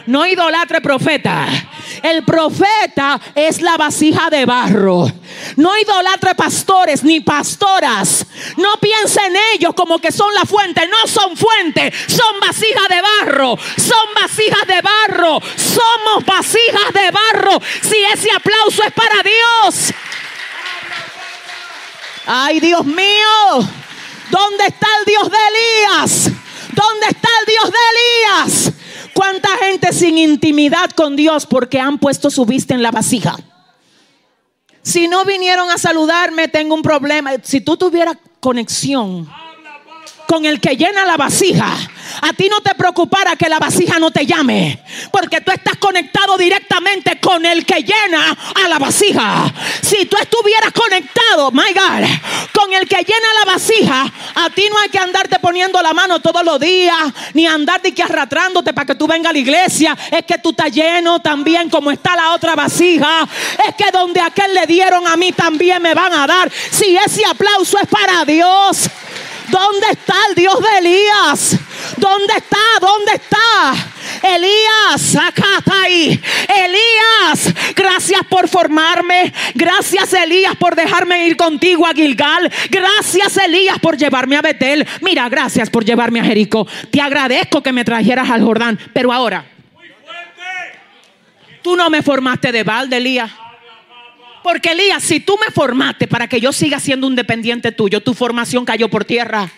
[0.07, 1.47] No idolatre profeta.
[2.03, 5.11] El profeta es la vasija de barro.
[5.57, 8.27] No idolatre pastores ni pastoras.
[8.59, 10.87] No piense en ellos como que son la fuente.
[10.89, 11.93] No son fuente.
[12.07, 13.59] Son vasijas de barro.
[13.79, 15.41] Son vasijas de barro.
[15.57, 17.61] Somos vasijas de barro.
[17.83, 19.95] Si ese aplauso es para Dios.
[22.27, 23.69] Ay, Dios mío,
[24.31, 26.25] ¿dónde está el Dios de Elías?
[26.73, 28.73] ¿Dónde está el Dios de Elías?
[29.13, 33.37] ¿Cuánta gente sin intimidad con Dios porque han puesto su vista en la vasija?
[34.83, 37.33] Si no vinieron a saludarme, tengo un problema.
[37.43, 39.29] Si tú tuvieras conexión
[40.27, 41.77] con el que llena la vasija,
[42.23, 46.37] a ti no te preocupara que la vasija no te llame, porque tú estás conectado
[46.37, 49.53] directamente con el que llena a la vasija.
[49.83, 52.09] Si tú estuvieras conectado, my God,
[52.53, 56.21] con el que llena la vasija, a ti no hay que andarte poniendo la mano
[56.21, 56.99] todos los días,
[57.33, 59.97] ni andarte que arrastrándote para que tú vengas a la iglesia.
[60.11, 63.27] Es que tú estás lleno también como está la otra vasija.
[63.69, 66.51] Es que donde aquel le dieron a mí también me van a dar.
[66.71, 68.91] Si ese aplauso es para Dios.
[69.55, 71.57] ¿Dónde está el Dios de Elías?
[71.97, 72.59] ¿Dónde está?
[72.81, 73.73] ¿Dónde está?
[74.35, 76.21] Elías, acá ahí.
[76.49, 79.33] Elías, gracias por formarme.
[79.55, 82.51] Gracias, Elías, por dejarme ir contigo a Gilgal.
[82.69, 84.85] Gracias, Elías, por llevarme a Betel.
[85.03, 86.67] Mira, gracias por llevarme a Jericó.
[86.91, 88.77] Te agradezco que me trajeras al Jordán.
[88.93, 89.45] Pero ahora,
[91.63, 93.31] tú no me formaste de balde, Elías.
[94.45, 98.13] Porque Elías, si tú me formaste para que yo siga siendo un dependiente tuyo, tu
[98.13, 99.51] formación cayó por tierra.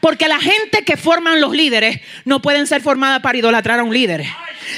[0.00, 3.92] Porque la gente que forman los líderes no pueden ser formada para idolatrar a un
[3.92, 4.24] líder.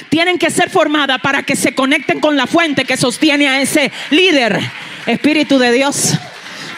[0.09, 3.93] Tienen que ser formadas para que se conecten con la fuente que sostiene a ese
[4.11, 4.59] líder.
[5.07, 6.15] Espíritu de Dios.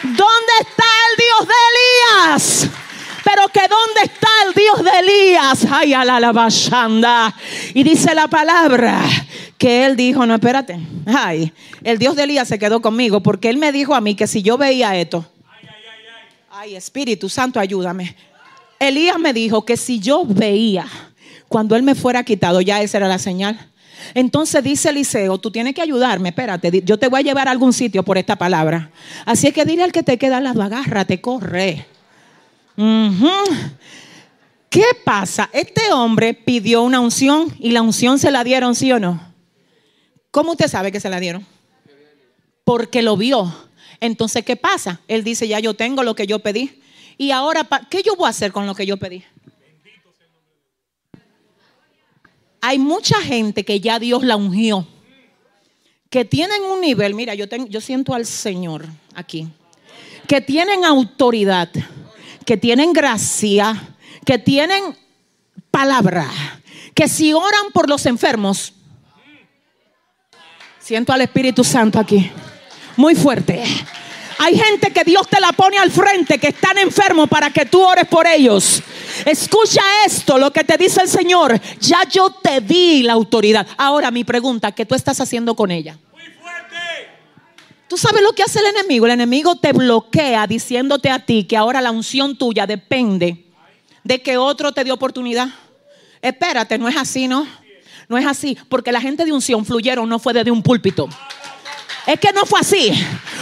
[0.03, 2.86] ¿Dónde está el Dios de Elías?
[3.29, 5.67] Pero que dónde está el Dios de Elías.
[5.69, 7.35] Ay, a la bashanda.
[7.73, 9.01] Y dice la palabra
[9.57, 10.79] que él dijo, no, espérate.
[11.05, 11.51] Ay,
[11.83, 14.41] el Dios de Elías se quedó conmigo porque él me dijo a mí que si
[14.43, 15.25] yo veía esto,
[16.51, 18.15] ay, Espíritu Santo, ayúdame.
[18.79, 20.87] Elías me dijo que si yo veía
[21.49, 23.59] cuando él me fuera quitado, ya esa era la señal.
[24.13, 27.73] Entonces dice Eliseo, tú tienes que ayudarme, espérate, yo te voy a llevar a algún
[27.73, 28.89] sitio por esta palabra.
[29.25, 31.96] Así es que dile al que te queda al lado, agárrate, corre.
[34.69, 35.49] ¿Qué pasa?
[35.53, 39.19] Este hombre pidió una unción y la unción se la dieron, ¿sí o no?
[40.29, 41.45] ¿Cómo usted sabe que se la dieron?
[42.63, 43.51] Porque lo vio.
[43.99, 45.01] Entonces, ¿qué pasa?
[45.07, 46.81] Él dice, ya yo tengo lo que yo pedí.
[47.17, 49.23] Y ahora, ¿qué yo voy a hacer con lo que yo pedí?
[52.61, 54.85] Hay mucha gente que ya Dios la ungió,
[56.09, 58.85] que tienen un nivel, mira, yo, tengo, yo siento al Señor
[59.15, 59.47] aquí,
[60.27, 61.69] que tienen autoridad,
[62.47, 63.75] que tienen gracia,
[64.25, 64.97] que tienen
[65.69, 66.25] palabra,
[66.95, 68.73] que si oran por los enfermos,
[70.79, 72.31] siento al Espíritu Santo aquí,
[72.95, 73.61] muy fuerte.
[74.39, 77.83] Hay gente que Dios te la pone al frente, que están enfermos para que tú
[77.83, 78.81] ores por ellos.
[79.25, 81.59] Escucha esto, lo que te dice el Señor.
[81.81, 83.67] Ya yo te di la autoridad.
[83.77, 85.97] Ahora mi pregunta, ¿qué tú estás haciendo con ella?
[87.87, 89.05] ¿Tú sabes lo que hace el enemigo?
[89.05, 93.45] El enemigo te bloquea diciéndote a ti que ahora la unción tuya depende
[94.03, 95.47] de que otro te dé oportunidad.
[96.21, 97.47] Espérate, no es así, ¿no?
[98.09, 101.07] No es así, porque la gente de unción fluyeron, no fue desde un púlpito.
[102.05, 102.91] Es que no fue así.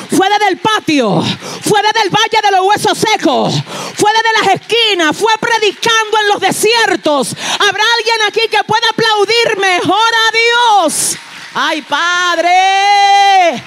[0.10, 1.21] Fue desde el patio.
[1.62, 3.53] Fue desde el valle de los huesos secos.
[3.95, 5.15] Fue desde las esquinas.
[5.15, 7.36] Fue predicando en los desiertos.
[7.60, 11.15] ¿Habrá alguien aquí que pueda aplaudir mejor a Dios?
[11.53, 13.63] Ay, Padre.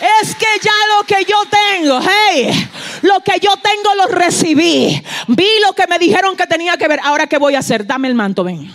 [0.00, 2.68] Es que ya lo que yo tengo, hey,
[3.02, 5.02] lo que yo tengo lo recibí.
[5.28, 7.00] Vi lo que me dijeron que tenía que ver.
[7.02, 7.86] Ahora, ¿qué voy a hacer?
[7.86, 8.70] Dame el manto, ven.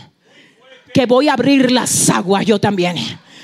[0.94, 2.96] Que voy a abrir las aguas yo también.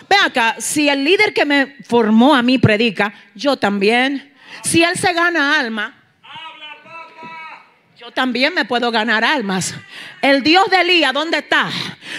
[0.10, 4.34] Ve acá, si el líder que me formó a mí predica, yo también.
[4.64, 5.94] Si él se gana alma,
[8.14, 9.74] también me puedo ganar almas.
[10.22, 11.70] El Dios de Elías, ¿dónde está?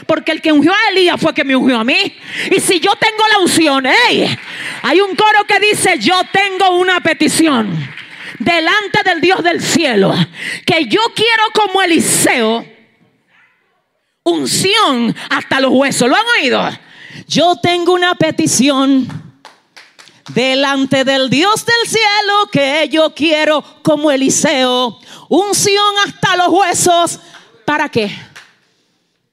[0.06, 2.16] Porque el que ungió a Elías fue que me ungió a mí.
[2.50, 7.88] Y si yo tengo la unción, hay un coro que dice, yo tengo una petición
[8.38, 10.14] delante del Dios del cielo,
[10.66, 12.66] que yo quiero como Eliseo,
[14.24, 16.08] unción hasta los huesos.
[16.08, 16.68] ¿Lo han oído?
[17.26, 19.06] Yo tengo una petición
[20.34, 24.98] delante del Dios del cielo que yo quiero como Eliseo.
[25.28, 27.20] Unción hasta los huesos.
[27.64, 28.10] ¿Para qué?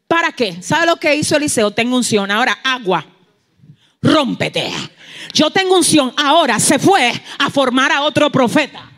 [0.07, 0.61] ¿Para qué?
[0.61, 1.71] ¿Sabe lo que hizo Eliseo?
[1.71, 2.29] Tengo unción.
[2.31, 3.05] Ahora agua.
[4.01, 4.71] Rómpete.
[5.33, 6.13] Yo tengo unción.
[6.17, 8.91] Ahora se fue a formar a otro profeta.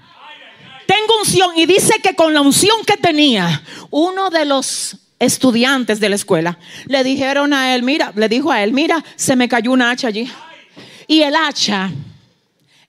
[0.86, 6.10] Tengo unción y dice que con la unción que tenía, uno de los estudiantes de
[6.10, 9.72] la escuela le dijeron a él, mira, le dijo a él, mira, se me cayó
[9.72, 10.32] una hacha allí.
[11.08, 11.92] Y el hacha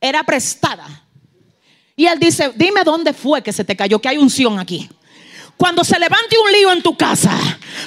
[0.00, 0.86] era prestada.
[1.98, 4.88] Y él dice, dime dónde fue que se te cayó, que hay unción aquí.
[5.56, 7.36] Cuando se levante un lío en tu casa,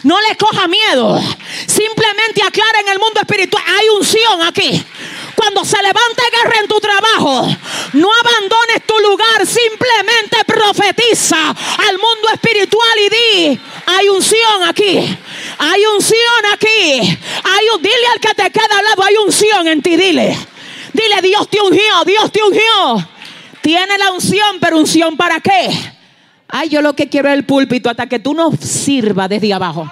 [0.03, 1.17] no le coja miedo.
[1.65, 4.85] Simplemente aclara en el mundo espiritual, hay unción aquí.
[5.33, 7.47] Cuando se levante guerra en tu trabajo,
[7.93, 13.09] no abandones tu lugar, simplemente profetiza al mundo espiritual y
[13.53, 15.17] di, hay unción aquí.
[15.57, 17.17] Hay unción aquí.
[17.43, 20.37] Hay un, dile al que te queda al lado, hay unción en ti, dile.
[20.91, 23.07] Dile, Dios te ungió, Dios te ungió.
[23.61, 25.69] Tiene la unción, pero unción para qué?
[26.47, 29.89] Ay, yo lo que quiero es el púlpito hasta que tú no sirva desde abajo.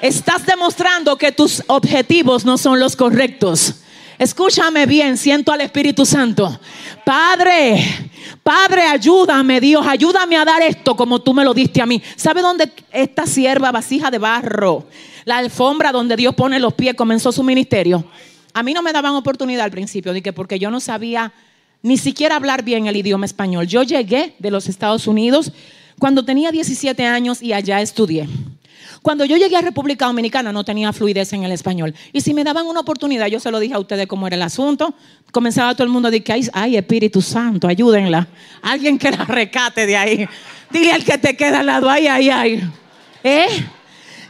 [0.00, 3.76] Estás demostrando que tus objetivos no son los correctos.
[4.18, 6.58] Escúchame bien, siento al Espíritu Santo.
[7.04, 7.84] Padre,
[8.42, 12.02] Padre, ayúdame, Dios, ayúdame a dar esto como tú me lo diste a mí.
[12.16, 14.86] ¿Sabe dónde esta sierva vasija de barro,
[15.24, 18.04] la alfombra donde Dios pone los pies, comenzó su ministerio?
[18.54, 21.32] A mí no me daban oportunidad al principio, que porque yo no sabía
[21.82, 23.66] ni siquiera hablar bien el idioma español.
[23.66, 25.52] Yo llegué de los Estados Unidos
[25.98, 28.28] cuando tenía 17 años y allá estudié.
[29.02, 31.92] Cuando yo llegué a República Dominicana no tenía fluidez en el español.
[32.12, 34.42] Y si me daban una oportunidad, yo se lo dije a ustedes cómo era el
[34.42, 34.94] asunto.
[35.32, 38.28] Comenzaba todo el mundo a decir, ay, Espíritu Santo, ayúdenla.
[38.62, 40.28] Alguien que la recate de ahí.
[40.70, 42.70] Dile al que te queda al lado, ay, ay, ay.
[43.24, 43.46] ¿Eh?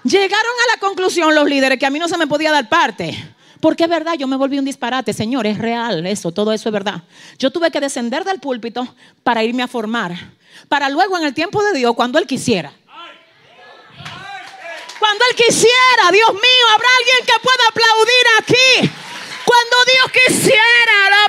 [0.04, 3.16] Llegaron a la conclusión los líderes que a mí no se me podía dar parte.
[3.62, 6.72] Porque es verdad, yo me volví un disparate, Señor, es real eso, todo eso es
[6.72, 7.04] verdad.
[7.38, 10.16] Yo tuve que descender del púlpito para irme a formar,
[10.68, 12.72] para luego en el tiempo de Dios, cuando Él quisiera,
[14.98, 18.90] cuando Él quisiera, Dios mío, habrá alguien que pueda aplaudir aquí.
[19.44, 21.28] Cuando Dios quisiera, la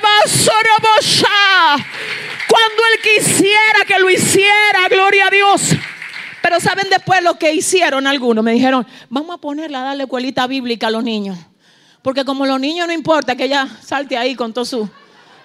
[2.48, 5.62] cuando Él quisiera que lo hiciera, gloria a Dios.
[6.42, 8.42] Pero saben después lo que hicieron algunos.
[8.42, 11.38] Me dijeron, vamos a ponerla a darle cuelita bíblica a los niños.
[12.04, 14.86] Porque como los niños no importa que ella salte ahí con todo su...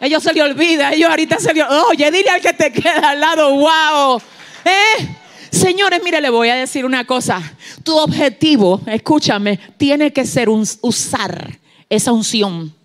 [0.02, 1.64] Ellos se le olvida, ellos ahorita se le...
[1.64, 4.22] Oye, dile al que te queda al lado, wow.
[4.66, 5.08] ¿Eh?
[5.52, 7.42] Señores, mire, le voy a decir una cosa.
[7.82, 12.76] Tu objetivo, escúchame, tiene que ser usar esa unción.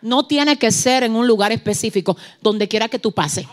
[0.00, 3.44] No tiene que ser en un lugar específico, donde quiera que tú pases.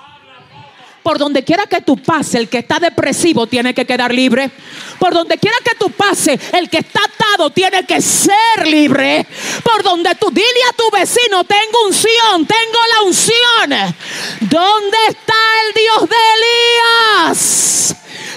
[1.04, 4.50] Por donde quiera que tú pases, el que está depresivo tiene que quedar libre.
[4.98, 9.28] Por donde quiera que tú pases, el que está atado tiene que ser libre.
[9.64, 13.96] Por donde tú dile a tu vecino, tengo unción, tengo la unción.
[14.42, 15.34] ¿Dónde está
[15.68, 17.74] el Dios de Elías?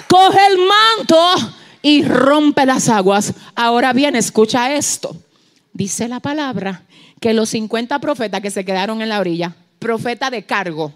[0.07, 3.35] coge el manto y rompe las aguas.
[3.55, 5.17] Ahora bien, escucha esto.
[5.73, 6.83] Dice la palabra
[7.21, 10.93] que los 50 profetas que se quedaron en la orilla, profeta de cargo.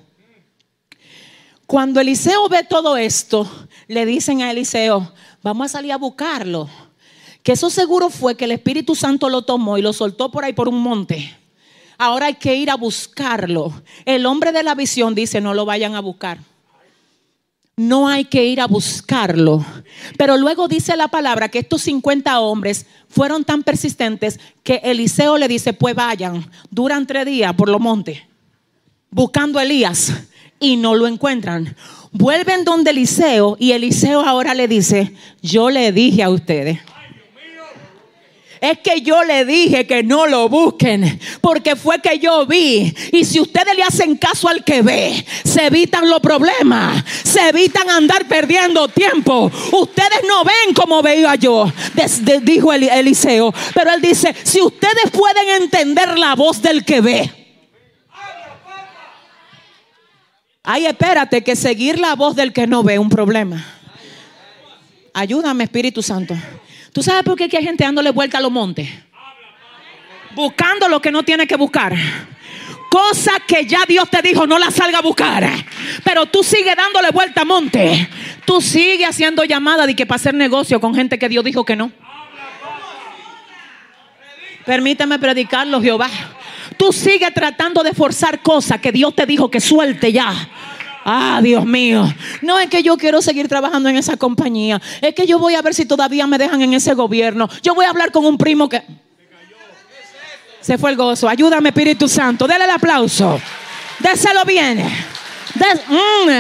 [1.70, 3.48] Cuando Eliseo ve todo esto,
[3.87, 6.68] le dicen a Eliseo, vamos a salir a buscarlo.
[7.44, 10.52] Que eso seguro fue que el Espíritu Santo lo tomó y lo soltó por ahí
[10.52, 11.33] por un monte.
[11.96, 13.72] Ahora hay que ir a buscarlo.
[14.04, 16.38] El hombre de la visión dice, no lo vayan a buscar
[17.76, 19.64] no hay que ir a buscarlo.
[20.18, 25.48] Pero luego dice la palabra que estos 50 hombres fueron tan persistentes que Eliseo le
[25.48, 28.18] dice, pues vayan, duran tres días por los montes,
[29.11, 30.12] buscando a Elías
[30.61, 31.75] y no lo encuentran.
[32.12, 36.79] Vuelven donde Eliseo y Eliseo ahora le dice, yo le dije a ustedes
[38.61, 42.94] es que yo le dije que no lo busquen, porque fue que yo vi.
[43.12, 47.88] Y si ustedes le hacen caso al que ve, se evitan los problemas, se evitan
[47.88, 49.51] andar perdiendo tiempo.
[49.73, 51.73] Ustedes no ven como veía yo,
[52.42, 53.53] dijo Eliseo.
[53.75, 57.39] Pero él dice, si ustedes pueden entender la voz del que ve.
[60.62, 63.64] Ay, espérate, que seguir la voz del que no ve un problema.
[65.14, 66.37] Ayúdame, Espíritu Santo.
[66.92, 68.88] ¿Tú sabes por qué hay gente dándole vuelta a los montes?
[70.35, 71.94] Buscando lo que no tiene que buscar.
[72.90, 75.49] Cosa que ya Dios te dijo, no la salga a buscar.
[76.05, 78.09] Pero tú sigues dándole vuelta a monte.
[78.44, 81.77] Tú sigues haciendo llamada de que para hacer negocio con gente que Dios dijo que
[81.77, 81.90] no.
[84.66, 86.11] Permítame predicarlo, Jehová.
[86.80, 90.32] Tú sigues tratando de forzar cosas que Dios te dijo que suelte ya.
[91.04, 92.10] Ah, Dios mío.
[92.40, 94.80] No es que yo quiero seguir trabajando en esa compañía.
[95.02, 97.50] Es que yo voy a ver si todavía me dejan en ese gobierno.
[97.62, 98.82] Yo voy a hablar con un primo que...
[100.62, 101.28] Se fue el gozo.
[101.28, 102.46] Ayúdame, Espíritu Santo.
[102.46, 103.38] Dele el aplauso.
[103.98, 104.78] Déselo bien.
[104.78, 106.30] Mm.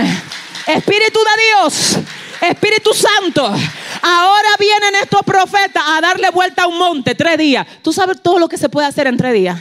[0.68, 1.98] Espíritu de Dios.
[2.40, 3.44] Espíritu Santo.
[3.44, 7.14] Ahora vienen estos profetas a darle vuelta a un monte.
[7.14, 7.66] Tres días.
[7.82, 9.60] Tú sabes todo lo que se puede hacer en tres días.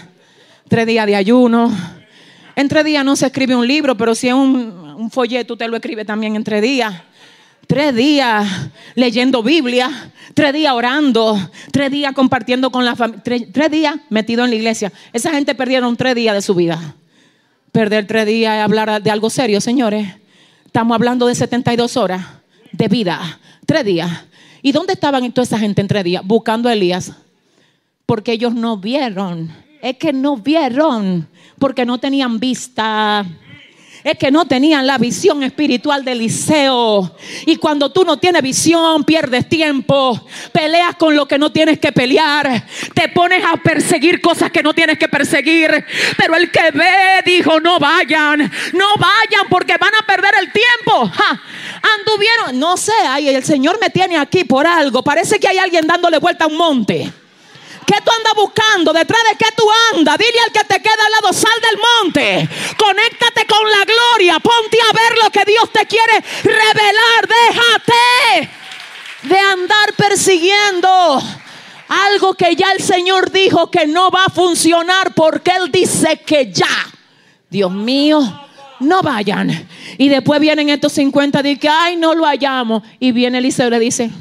[0.69, 1.75] Tres días de ayuno.
[2.55, 5.77] En tres días no se escribe un libro, pero si es un, folleto usted lo
[5.77, 6.93] escribe también en tres días.
[7.65, 8.47] Tres días
[8.93, 11.39] leyendo Biblia, tres días orando,
[11.71, 14.91] tres días compartiendo con la familia, tres, días metido en la iglesia.
[15.11, 16.95] Esa gente perdieron tres días de su vida.
[17.71, 20.07] Perder tres días es hablar de algo serio, señores.
[20.65, 22.23] Estamos hablando de 72 horas
[22.71, 24.11] de vida, tres días.
[24.61, 26.21] ¿Y dónde estaban toda esa gente en tres días?
[26.23, 27.11] Buscando a Elías.
[28.05, 29.68] Porque ellos no vieron.
[29.81, 31.27] Es que no vieron.
[31.57, 33.25] Porque no tenían vista
[34.03, 37.15] es que no tenían la visión espiritual de Eliseo.
[37.45, 41.91] Y cuando tú no tienes visión, pierdes tiempo, peleas con lo que no tienes que
[41.91, 45.85] pelear, te pones a perseguir cosas que no tienes que perseguir.
[46.17, 51.11] Pero el que ve dijo, no vayan, no vayan porque van a perder el tiempo.
[51.99, 55.03] Anduvieron, no sé, ay, el Señor me tiene aquí por algo.
[55.03, 57.11] Parece que hay alguien dándole vuelta a un monte.
[57.89, 58.93] ¿Qué tú andas buscando?
[58.93, 59.63] ¿Detrás de qué tú
[59.95, 60.15] andas?
[60.19, 62.49] Dile al que te queda al lado, sal del monte.
[62.77, 64.39] Conéctate con la gloria.
[64.39, 67.27] Ponte a ver lo que Dios te quiere revelar.
[67.27, 68.49] Déjate
[69.23, 71.19] de andar persiguiendo
[71.87, 76.53] algo que ya el Señor dijo que no va a funcionar porque Él dice que
[76.53, 76.67] ya.
[77.49, 78.21] Dios mío,
[78.81, 79.67] no vayan.
[79.97, 82.83] Y después vienen estos 50 y que, ay, no lo hallamos.
[82.99, 84.11] Y viene Eliseo y le dice,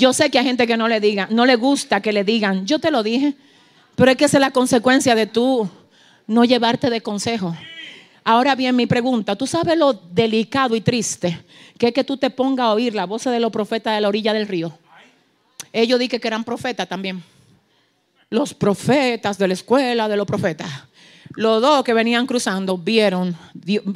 [0.00, 2.64] Yo sé que hay gente que no le diga, no le gusta que le digan,
[2.64, 3.34] yo te lo dije,
[3.96, 5.68] pero es que esa es la consecuencia de tú
[6.26, 7.54] no llevarte de consejo.
[8.24, 11.44] Ahora bien, mi pregunta, ¿tú sabes lo delicado y triste
[11.76, 14.08] que es que tú te pongas a oír la voz de los profetas de la
[14.08, 14.72] orilla del río?
[15.70, 17.22] Ellos dije que eran profetas también.
[18.30, 20.70] Los profetas de la escuela de los profetas.
[21.36, 23.36] Los dos que venían cruzando vieron,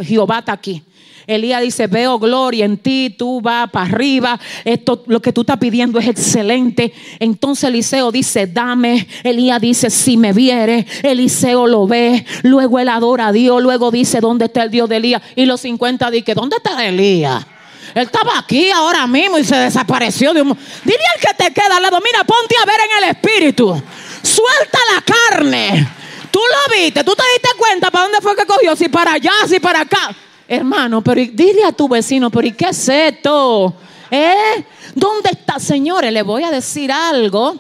[0.03, 0.82] Jehová está aquí.
[1.26, 5.57] Elías dice, veo gloria en ti, tú vas para arriba, esto lo que tú estás
[5.57, 6.93] pidiendo es excelente.
[7.18, 9.09] Entonces Eliseo dice, dame.
[9.22, 12.26] Elías dice, si me viere, Eliseo lo ve.
[12.43, 15.22] Luego él adora a Dios, luego dice, ¿dónde está el Dios de Elías?
[15.35, 17.47] Y los 50 dice, ¿dónde está Elías?
[17.95, 20.35] Él estaba aquí ahora mismo y se desapareció.
[20.35, 20.57] De un...
[20.85, 23.82] Dile al que te queda al lado, mira, ponte a ver en el espíritu.
[24.22, 26.03] Suelta la carne.
[26.35, 29.30] Tú lo viste, tú te diste cuenta para dónde fue que cogió, si para allá,
[29.47, 30.12] si para acá.
[30.49, 33.72] Hermano, pero dile a tu vecino, pero ¿y qué es esto?
[34.11, 34.64] ¿Eh?
[34.97, 36.12] ¿Dónde está, señores?
[36.12, 37.57] Le voy a decir algo.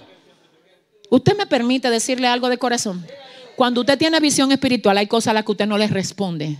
[1.08, 3.06] Usted me permite decirle algo de corazón.
[3.54, 6.58] Cuando usted tiene visión espiritual, hay cosas a las que usted no le responde.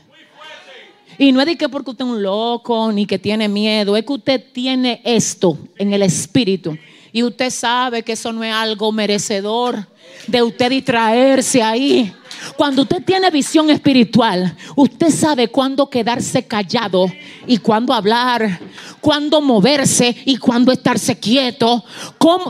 [1.19, 4.05] Y no es de que porque usted es un loco ni que tiene miedo, es
[4.07, 6.79] que usted tiene esto en el espíritu.
[7.15, 9.87] Y usted sabe que eso no es algo merecedor
[10.27, 12.13] de usted distraerse ahí.
[12.57, 17.07] Cuando usted tiene visión espiritual, usted sabe cuándo quedarse callado
[17.47, 18.59] y cuándo hablar,
[19.01, 21.85] cuándo moverse y cuándo estarse quieto.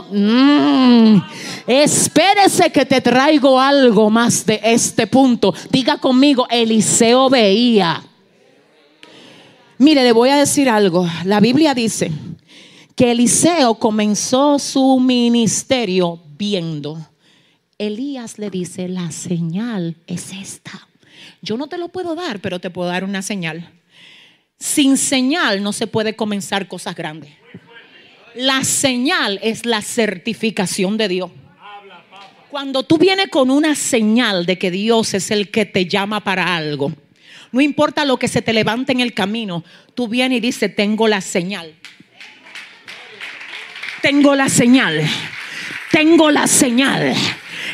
[0.09, 1.17] Mm,
[1.67, 5.53] espérese que te traigo algo más de este punto.
[5.69, 8.01] Diga conmigo, Eliseo veía.
[9.77, 11.07] Mire, le voy a decir algo.
[11.23, 12.11] La Biblia dice
[12.95, 16.97] que Eliseo comenzó su ministerio viendo.
[17.77, 20.87] Elías le dice, la señal es esta.
[21.41, 23.69] Yo no te lo puedo dar, pero te puedo dar una señal.
[24.57, 27.31] Sin señal no se puede comenzar cosas grandes.
[28.33, 31.31] La señal es la certificación de Dios.
[32.49, 36.55] Cuando tú vienes con una señal de que Dios es el que te llama para
[36.55, 36.93] algo,
[37.51, 41.07] no importa lo que se te levante en el camino, tú vienes y dices, tengo
[41.09, 41.75] la señal.
[44.05, 45.01] Tengo la señal.
[45.91, 47.15] Tengo la señal.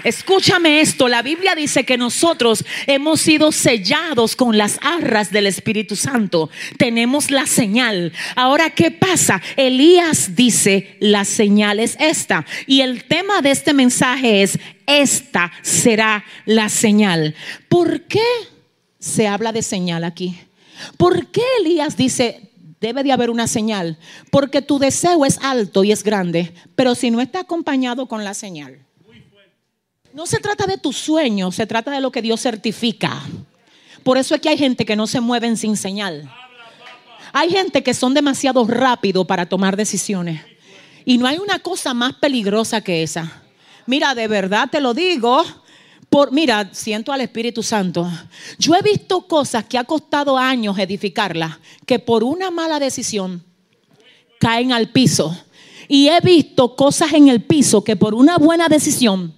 [0.05, 5.97] Escúchame esto, la Biblia dice que nosotros hemos sido sellados con las arras del Espíritu
[5.97, 6.49] Santo.
[6.77, 8.13] Tenemos la señal.
[8.37, 9.41] Ahora, ¿qué pasa?
[9.57, 12.45] Elías dice, la señal es esta.
[12.65, 14.57] Y el tema de este mensaje es,
[14.87, 17.35] esta será la señal.
[17.67, 18.23] ¿Por qué
[18.99, 20.39] se habla de señal aquí?
[20.95, 22.50] ¿Por qué Elías dice,
[22.81, 23.97] debe de haber una señal?
[24.29, 28.33] Porque tu deseo es alto y es grande, pero si no está acompañado con la
[28.33, 28.85] señal
[30.13, 33.21] no se trata de tu sueño, se trata de lo que Dios certifica.
[34.03, 36.31] Por eso es que hay gente que no se mueven sin señal.
[37.33, 40.41] Hay gente que son demasiado rápido para tomar decisiones.
[41.05, 43.41] Y no hay una cosa más peligrosa que esa.
[43.85, 45.43] Mira, de verdad te lo digo.
[46.11, 48.05] Por, mira, siento al Espíritu Santo.
[48.59, 53.41] Yo he visto cosas que ha costado años edificarlas, que por una mala decisión
[54.37, 55.33] caen al piso.
[55.87, 59.33] Y he visto cosas en el piso que por una buena decisión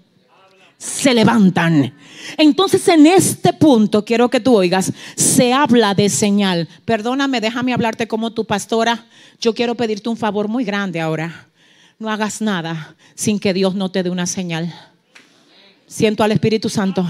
[0.79, 1.95] se levantan.
[2.39, 6.67] Entonces en este punto quiero que tú oigas, se habla de señal.
[6.85, 9.05] Perdóname, déjame hablarte como tu pastora.
[9.39, 11.49] Yo quiero pedirte un favor muy grande ahora.
[11.99, 14.73] No hagas nada sin que Dios no te dé una señal.
[15.93, 17.05] Siento al Espíritu Santo.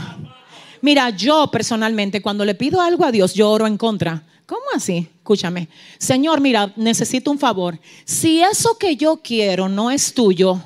[0.82, 4.24] Mira, yo personalmente cuando le pido algo a Dios, yo oro en contra.
[4.46, 5.08] ¿Cómo así?
[5.20, 5.70] Escúchame.
[5.98, 7.80] Señor, mira, necesito un favor.
[8.04, 10.62] Si eso que yo quiero no es tuyo,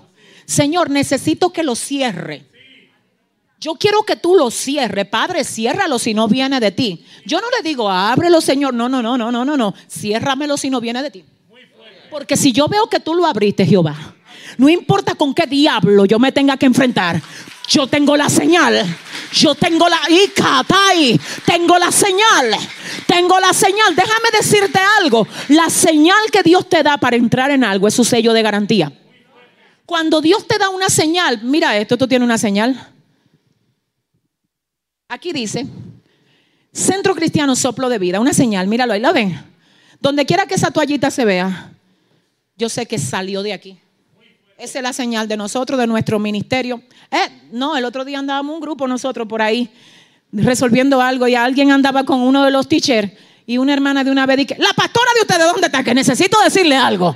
[0.48, 2.48] Señor, necesito que lo cierre.
[3.60, 7.06] Yo quiero que tú lo cierres, Padre, ciérralo si no viene de ti.
[7.24, 8.74] Yo no le digo, ábrelo, Señor.
[8.74, 9.76] No, no, no, no, no, no, no.
[9.88, 11.24] Ciérramelo si no viene de ti.
[12.10, 14.16] Porque si yo veo que tú lo abriste, Jehová,
[14.58, 17.22] no importa con qué diablo yo me tenga que enfrentar,
[17.68, 18.86] yo tengo la señal.
[19.34, 22.56] Yo tengo la Icatai, tengo la señal.
[23.06, 23.94] Tengo la señal.
[23.96, 25.28] Déjame decirte algo.
[25.50, 28.92] La señal que Dios te da para entrar en algo es su sello de garantía.
[29.86, 32.94] Cuando Dios te da una señal, mira esto, tú tienes una señal.
[35.10, 35.66] Aquí dice,
[36.74, 39.42] Centro Cristiano Soplo de Vida, una señal, míralo ahí, ¿la ven?
[40.02, 41.72] Donde quiera que esa toallita se vea,
[42.58, 43.80] yo sé que salió de aquí.
[44.58, 46.82] Esa es la señal de nosotros, de nuestro ministerio.
[47.12, 49.70] Eh, no, el otro día andábamos un grupo nosotros por ahí
[50.32, 53.12] resolviendo algo y alguien andaba con uno de los teachers
[53.46, 55.84] y una hermana de una vez dije, la pastora de ustedes, ¿dónde está?
[55.84, 57.16] Que necesito decirle algo.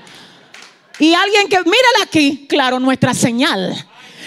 [1.00, 3.76] Y alguien que, mírala aquí, claro, nuestra señal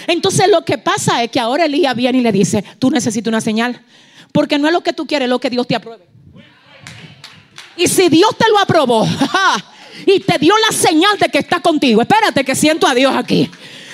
[0.07, 3.41] entonces lo que pasa es que ahora Elías viene y le dice, tú necesitas una
[3.41, 3.81] señal.
[4.31, 6.05] Porque no es lo que tú quieres, es lo que Dios te apruebe.
[7.77, 9.05] Y si Dios te lo aprobó,
[10.05, 12.01] y te dio la señal de que está contigo.
[12.01, 13.49] Espérate que siento a Dios aquí.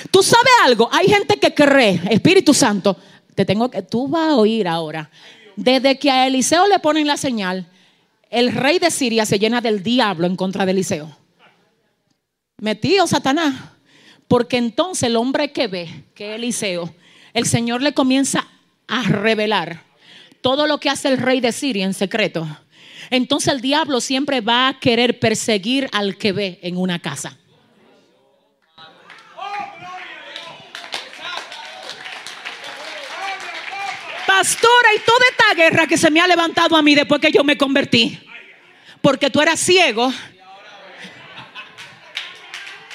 [0.10, 2.98] Tú sabes algo, hay gente que cree, Espíritu Santo,
[3.36, 5.10] te tengo que, tú vas a oír ahora.
[5.56, 7.68] Desde que a Eliseo le ponen la señal,
[8.30, 11.16] el rey de Siria se llena del diablo en contra de Eliseo.
[12.58, 13.56] Metido Satanás.
[14.28, 16.96] Porque entonces el hombre que ve, que es Eliseo,
[17.34, 18.48] el Señor le comienza
[18.88, 19.84] a revelar
[20.40, 22.48] todo lo que hace el rey de Siria en secreto.
[23.12, 27.38] Entonces el diablo siempre va a querer perseguir al que ve en una casa.
[34.26, 37.44] Pastora, y toda esta guerra que se me ha levantado a mí después que yo
[37.44, 38.18] me convertí.
[39.02, 40.12] Porque tú eras ciego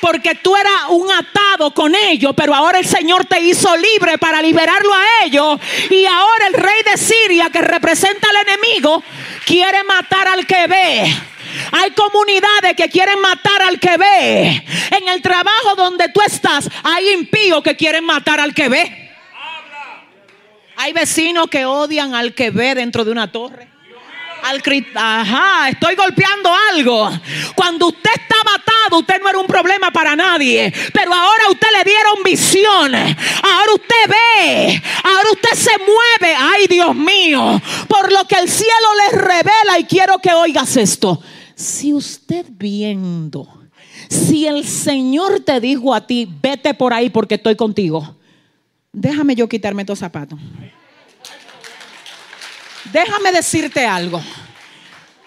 [0.07, 4.41] porque tú eras un atado con ellos, pero ahora el Señor te hizo libre para
[4.41, 5.59] liberarlo a ellos.
[5.91, 9.03] Y ahora el rey de Siria, que representa al enemigo,
[9.45, 11.13] quiere matar al que ve.
[11.73, 14.65] Hay comunidades que quieren matar al que ve.
[14.97, 19.11] En el trabajo donde tú estás, hay impíos que quieren matar al que ve.
[20.77, 23.76] Hay vecinos que odian al que ve dentro de una torre.
[24.43, 24.63] Al
[24.95, 27.11] Ajá, estoy golpeando algo.
[27.55, 30.73] Cuando usted estaba atado, usted no era un problema para nadie.
[30.93, 32.95] Pero ahora usted le dieron visión.
[32.95, 34.83] Ahora usted ve.
[35.03, 36.37] Ahora usted se mueve.
[36.39, 37.61] Ay, Dios mío.
[37.89, 39.79] Por lo que el cielo les revela.
[39.79, 41.21] Y quiero que oigas esto.
[41.55, 43.49] Si usted viendo,
[44.09, 48.17] si el Señor te dijo a ti, vete por ahí porque estoy contigo.
[48.93, 50.39] Déjame yo quitarme estos zapatos.
[52.93, 54.23] Déjame decirte algo.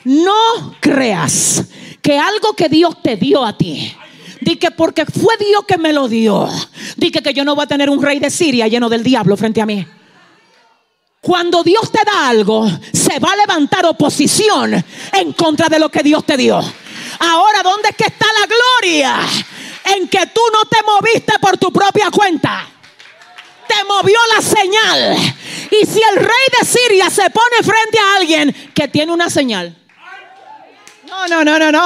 [0.03, 1.65] No creas
[2.01, 3.95] que algo que Dios te dio a ti.
[4.41, 6.47] Di que porque fue Dios que me lo dio.
[6.95, 9.61] Di que, yo no voy a tener un rey de Siria lleno del diablo frente
[9.61, 9.85] a mí.
[11.21, 16.01] Cuando Dios te da algo, se va a levantar oposición en contra de lo que
[16.01, 16.57] Dios te dio.
[17.19, 19.17] Ahora, ¿dónde es que está la gloria?
[19.97, 22.78] En que tú no te moviste por tu propia cuenta
[23.69, 25.15] te movió la señal.
[25.71, 29.75] Y si el rey de Siria se pone frente a alguien que tiene una señal.
[31.07, 31.85] No, no, no, no, no.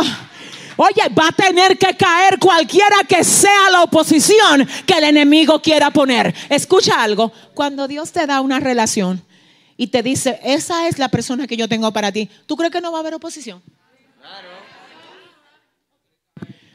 [0.77, 5.91] Oye, va a tener que caer cualquiera que sea la oposición que el enemigo quiera
[5.91, 6.33] poner.
[6.49, 7.31] Escucha algo.
[7.53, 9.23] Cuando Dios te da una relación
[9.77, 12.81] y te dice, esa es la persona que yo tengo para ti, ¿tú crees que
[12.81, 13.61] no va a haber oposición?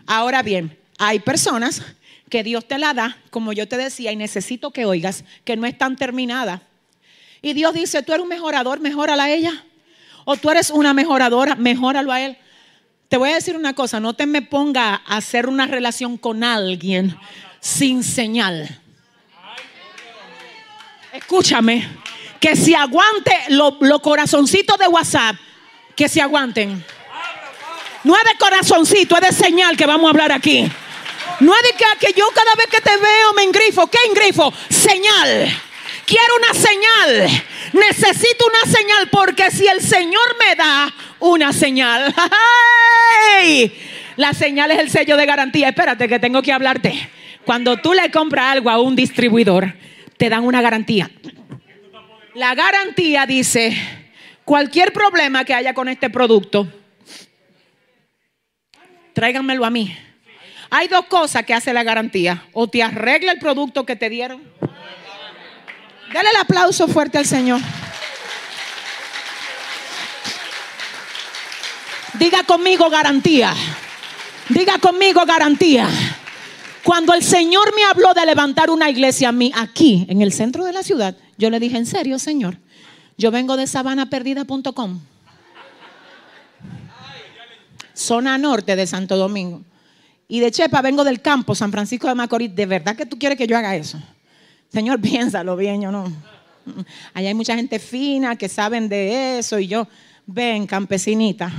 [0.07, 1.83] Ahora bien, hay personas
[2.29, 5.67] que Dios te la da, como yo te decía, y necesito que oigas, que no
[5.67, 6.63] es tan terminada.
[7.43, 9.65] Y Dios dice, tú eres un mejorador, mejórala a ella.
[10.25, 12.37] O tú eres una mejoradora, mejóralo a él.
[13.09, 16.45] Te voy a decir una cosa, no te me ponga a hacer una relación con
[16.45, 17.17] alguien
[17.61, 18.81] sin señal.
[21.13, 21.89] Escúchame,
[22.39, 25.37] que si aguante los corazoncitos de WhatsApp,
[25.97, 26.85] que se aguanten.
[28.05, 30.71] Nueve corazoncitos es de señal que vamos a hablar aquí.
[31.41, 33.87] No es de que, yo cada vez que te veo me engrifo.
[33.87, 34.53] ¿Qué engrifo?
[34.69, 35.49] Señal.
[36.05, 37.29] Quiero una señal.
[37.73, 42.15] Necesito una señal porque si el Señor me da una señal,
[44.17, 45.69] la señal es el sello de garantía.
[45.69, 47.11] Espérate que tengo que hablarte.
[47.45, 49.75] Cuando tú le compras algo a un distribuidor,
[50.17, 51.11] te dan una garantía.
[52.35, 53.77] La garantía dice,
[54.45, 56.69] cualquier problema que haya con este producto,
[59.13, 59.97] tráiganmelo a mí
[60.71, 62.45] hay dos cosas que hace la garantía.
[62.53, 64.43] O te arregla el producto que te dieron.
[66.13, 67.61] Dale el aplauso fuerte al Señor.
[72.15, 73.55] Diga conmigo garantía.
[74.49, 75.89] Diga conmigo garantía.
[76.83, 80.65] Cuando el Señor me habló de levantar una iglesia a mí aquí, en el centro
[80.65, 82.57] de la ciudad, yo le dije, en serio, Señor,
[83.19, 85.01] yo vengo de sabanaperdida.com,
[87.93, 89.63] zona norte de Santo Domingo.
[90.31, 92.55] Y de Chepa vengo del campo, San Francisco de Macorís.
[92.55, 93.99] ¿De verdad que tú quieres que yo haga eso?
[94.71, 96.05] Señor, piénsalo bien, yo no.
[97.15, 99.59] Allá hay mucha gente fina que saben de eso.
[99.59, 99.89] Y yo,
[100.27, 101.51] ven, campesinita,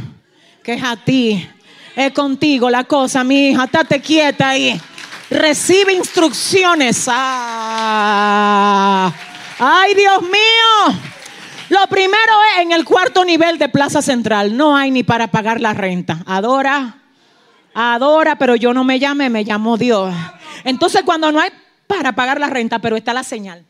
[0.63, 1.49] que es a ti.
[1.95, 3.63] Es contigo la cosa, mi hija.
[3.63, 4.79] Estate quieta ahí.
[5.31, 7.07] Recibe instrucciones.
[7.07, 8.31] Ah.
[9.57, 10.99] Ay, Dios mío.
[11.69, 14.55] Lo primero es en el cuarto nivel de Plaza Central.
[14.55, 16.19] No hay ni para pagar la renta.
[16.27, 16.98] Adora
[17.79, 20.13] adora, pero yo no me llamé, me llamó Dios.
[20.63, 21.51] Entonces cuando no hay
[21.87, 23.65] para pagar la renta, pero está la señal.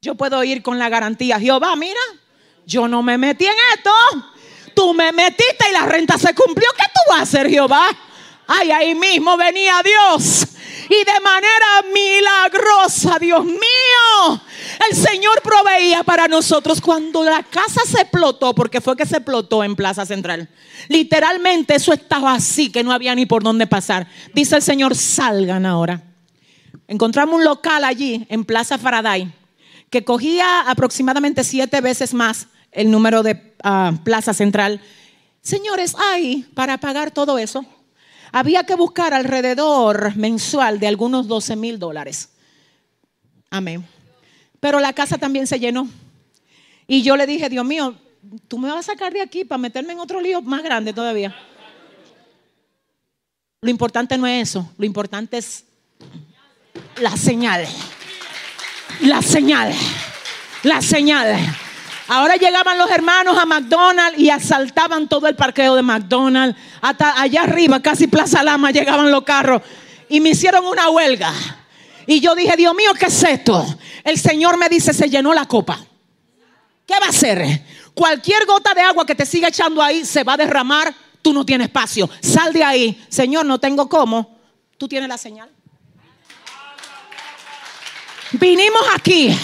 [0.00, 2.00] Yo puedo ir con la garantía, Jehová, mira,
[2.66, 3.90] yo no me metí en esto.
[4.74, 6.68] Tú me metiste y la renta se cumplió.
[6.76, 7.86] ¿Qué tú vas a hacer, Jehová?
[8.54, 10.46] Ay, ahí mismo venía Dios.
[10.90, 14.42] Y de manera milagrosa, Dios mío,
[14.90, 19.64] el Señor proveía para nosotros cuando la casa se explotó, porque fue que se explotó
[19.64, 20.50] en Plaza Central.
[20.88, 24.06] Literalmente eso estaba así, que no había ni por dónde pasar.
[24.34, 26.02] Dice el Señor, salgan ahora.
[26.88, 29.32] Encontramos un local allí, en Plaza Faraday,
[29.88, 34.82] que cogía aproximadamente siete veces más el número de ah, Plaza Central.
[35.40, 37.64] Señores, hay para pagar todo eso.
[38.32, 42.30] Había que buscar alrededor mensual de algunos 12 mil dólares.
[43.50, 43.86] Amén.
[44.58, 45.86] Pero la casa también se llenó.
[46.86, 47.94] Y yo le dije, Dios mío,
[48.48, 51.34] tú me vas a sacar de aquí para meterme en otro lío más grande todavía.
[53.60, 55.64] Lo importante no es eso, lo importante es
[57.00, 57.66] la señal.
[59.02, 59.72] La señal.
[60.62, 61.36] La señal.
[62.14, 66.60] Ahora llegaban los hermanos a McDonald's y asaltaban todo el parqueo de McDonald's.
[66.82, 69.62] Hasta allá arriba, casi Plaza Lama, llegaban los carros.
[70.10, 71.32] Y me hicieron una huelga.
[72.06, 73.64] Y yo dije, Dios mío, ¿qué es esto?
[74.04, 75.78] El Señor me dice, se llenó la copa.
[76.86, 77.64] ¿Qué va a hacer?
[77.94, 80.94] Cualquier gota de agua que te siga echando ahí se va a derramar.
[81.22, 82.10] Tú no tienes espacio.
[82.20, 83.02] Sal de ahí.
[83.08, 84.38] Señor, no tengo cómo.
[84.76, 85.48] Tú tienes la señal.
[88.32, 89.34] Vinimos aquí.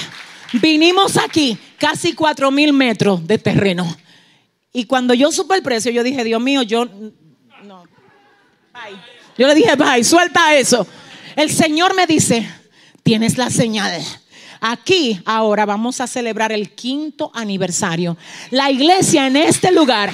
[0.52, 1.58] Vinimos aquí.
[1.78, 3.96] Casi cuatro mil metros de terreno.
[4.72, 6.86] Y cuando yo supe el precio, yo dije, Dios mío, yo
[7.64, 7.84] no.
[9.36, 10.86] Yo le dije, bye, suelta eso.
[11.36, 12.48] El Señor me dice,
[13.02, 14.04] tienes la señal.
[14.60, 18.16] Aquí ahora vamos a celebrar el quinto aniversario.
[18.50, 20.10] La iglesia en este lugar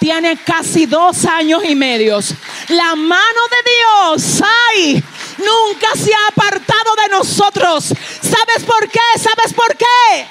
[0.00, 2.34] tiene casi dos años y medios.
[2.68, 5.04] La mano de Dios, ay,
[5.38, 7.84] nunca se ha apartado de nosotros.
[7.84, 9.18] ¿Sabes por qué?
[9.18, 10.26] ¿Sabes por qué?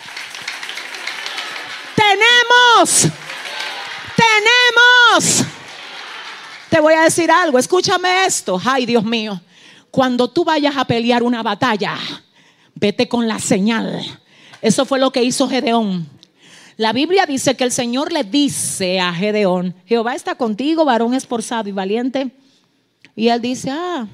[1.96, 3.08] Tenemos,
[4.16, 5.46] tenemos.
[6.70, 8.60] Te voy a decir algo, escúchame esto.
[8.64, 9.40] Ay, Dios mío.
[9.92, 11.96] Cuando tú vayas a pelear una batalla,
[12.74, 14.02] vete con la señal.
[14.62, 16.10] Eso fue lo que hizo Gedeón.
[16.78, 21.70] La Biblia dice que el Señor le dice a Gedeón, Jehová está contigo, varón esforzado
[21.70, 22.32] y valiente.
[23.16, 24.08] Y él dice, ah,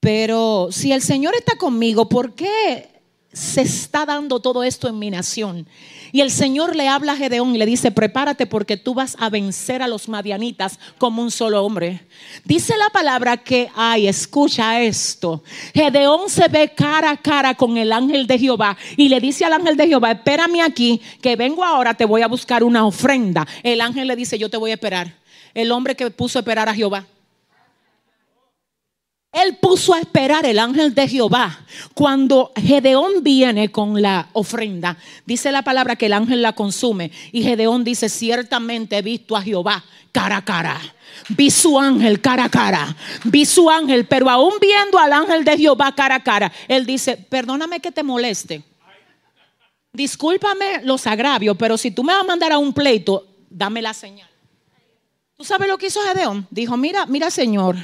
[0.00, 2.95] pero si el Señor está conmigo, ¿por qué
[3.36, 5.66] se está dando todo esto en mi nación?
[6.10, 9.28] Y el Señor le habla a Gedeón y le dice, prepárate porque tú vas a
[9.28, 12.06] vencer a los madianitas como un solo hombre.
[12.44, 15.42] Dice la palabra que, ay, escucha esto.
[15.74, 19.52] Gedeón se ve cara a cara con el ángel de Jehová y le dice al
[19.52, 23.46] ángel de Jehová, espérame aquí, que vengo ahora, te voy a buscar una ofrenda.
[23.62, 25.14] El ángel le dice, yo te voy a esperar.
[25.52, 27.06] El hombre que puso a esperar a Jehová.
[29.36, 31.60] Él puso a esperar el ángel de Jehová.
[31.92, 37.10] Cuando Gedeón viene con la ofrenda, dice la palabra que el ángel la consume.
[37.32, 40.80] Y Gedeón dice, ciertamente he visto a Jehová cara a cara.
[41.28, 42.96] Vi su ángel cara a cara.
[43.24, 47.18] Vi su ángel, pero aún viendo al ángel de Jehová cara a cara, él dice,
[47.18, 48.62] perdóname que te moleste.
[49.92, 53.92] Discúlpame los agravios, pero si tú me vas a mandar a un pleito, dame la
[53.92, 54.30] señal.
[55.36, 56.46] ¿Tú sabes lo que hizo Gedeón?
[56.50, 57.76] Dijo, mira, mira Señor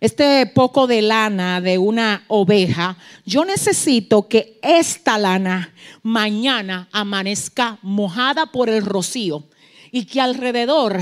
[0.00, 2.96] este poco de lana de una oveja,
[3.26, 9.44] yo necesito que esta lana mañana amanezca mojada por el rocío
[9.92, 10.98] y que alrededor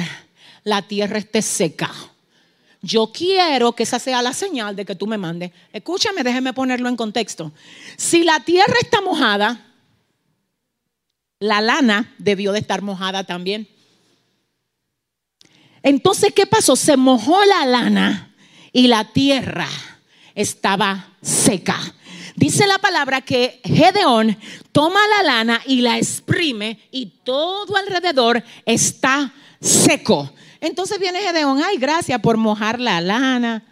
[0.64, 1.92] la tierra esté seca.
[2.82, 5.52] Yo quiero que esa sea la señal de que tú me mandes.
[5.72, 7.52] Escúchame, déjeme ponerlo en contexto.
[7.96, 9.64] Si la tierra está mojada,
[11.40, 13.68] la lana debió de estar mojada también.
[15.82, 16.74] Entonces, ¿qué pasó?
[16.74, 18.27] Se mojó la lana
[18.78, 19.66] y la tierra
[20.36, 21.76] estaba seca.
[22.36, 24.38] Dice la palabra que Gedeón
[24.70, 30.32] toma la lana y la exprime y todo alrededor está seco.
[30.60, 33.64] Entonces viene Gedeón, ay, gracias por mojar la lana,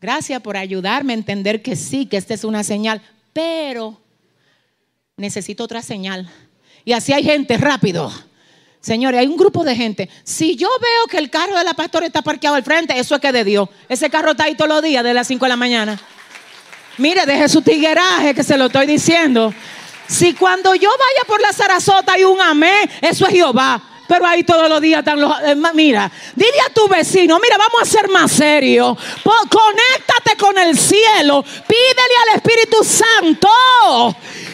[0.00, 3.00] gracias por ayudarme a entender que sí, que esta es una señal,
[3.32, 4.00] pero
[5.16, 6.28] necesito otra señal.
[6.84, 8.12] Y así hay gente rápido
[8.80, 10.08] Señores, hay un grupo de gente.
[10.24, 13.20] Si yo veo que el carro de la pastora está parqueado al frente, eso es
[13.20, 13.68] que de Dios.
[13.88, 16.00] Ese carro está ahí todos los días de las 5 de la mañana.
[16.96, 19.52] Mire, deje su tigueraje que se lo estoy diciendo.
[20.06, 23.89] Si cuando yo vaya por la Sarasota hay un amén, eso es Jehová.
[24.10, 25.32] Pero ahí todos los días están los...
[25.40, 28.98] Eh, mira, dile a tu vecino, mira, vamos a ser más serios.
[29.22, 31.44] Conéctate con el cielo.
[31.44, 33.48] Pídele al Espíritu Santo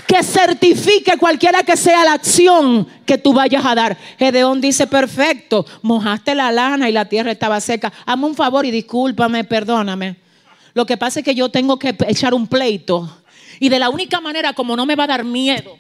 [0.07, 3.97] que certifique cualquiera que sea la acción que tú vayas a dar.
[4.19, 7.91] Gedeón dice, perfecto, mojaste la lana y la tierra estaba seca.
[8.05, 10.17] Hazme un favor y discúlpame, perdóname.
[10.75, 13.11] Lo que pasa es que yo tengo que echar un pleito.
[13.59, 15.79] Y de la única manera como no me va a dar miedo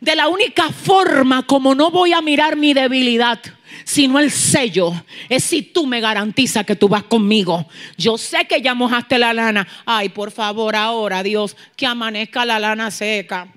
[0.00, 3.40] de la única forma como no voy a mirar mi debilidad,
[3.84, 4.92] sino el sello,
[5.28, 7.66] es si tú me garantizas que tú vas conmigo.
[7.96, 9.66] Yo sé que ya mojaste la lana.
[9.84, 13.48] Ay, por favor, ahora, Dios, que amanezca la lana seca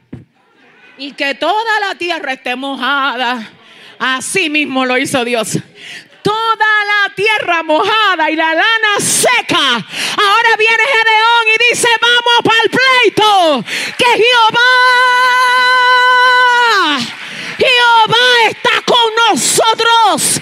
[0.97, 3.51] y que toda la tierra esté mojada.
[3.99, 5.57] Así mismo lo hizo Dios
[6.23, 9.59] toda la tierra mojada y la lana seca.
[9.59, 13.65] Ahora viene Gedeón y dice, vamos para el pleito,
[13.97, 14.17] que
[17.57, 20.41] Jehová, está con nosotros.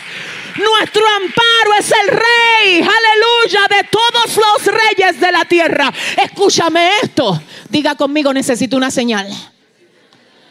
[0.58, 5.94] Nuestro amparo es el rey, aleluya, de todos los reyes de la tierra.
[6.18, 7.42] Escúchame esto.
[7.70, 9.28] Diga conmigo, necesito una señal.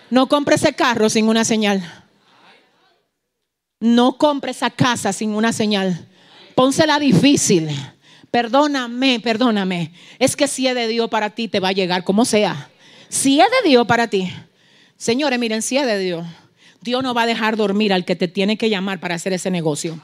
[0.09, 2.05] No compre ese carro sin una señal.
[3.79, 6.09] No compre esa casa sin una señal.
[6.55, 7.69] Pónsela difícil.
[8.31, 9.93] Perdóname, perdóname.
[10.19, 12.71] Es que si es de Dios para ti, te va a llegar como sea.
[13.09, 14.33] Si es de Dios para ti.
[15.01, 16.27] Señores, miren, si es de Dios.
[16.83, 19.51] Dios no va a dejar dormir al que te tiene que llamar para hacer ese
[19.51, 19.99] negocio.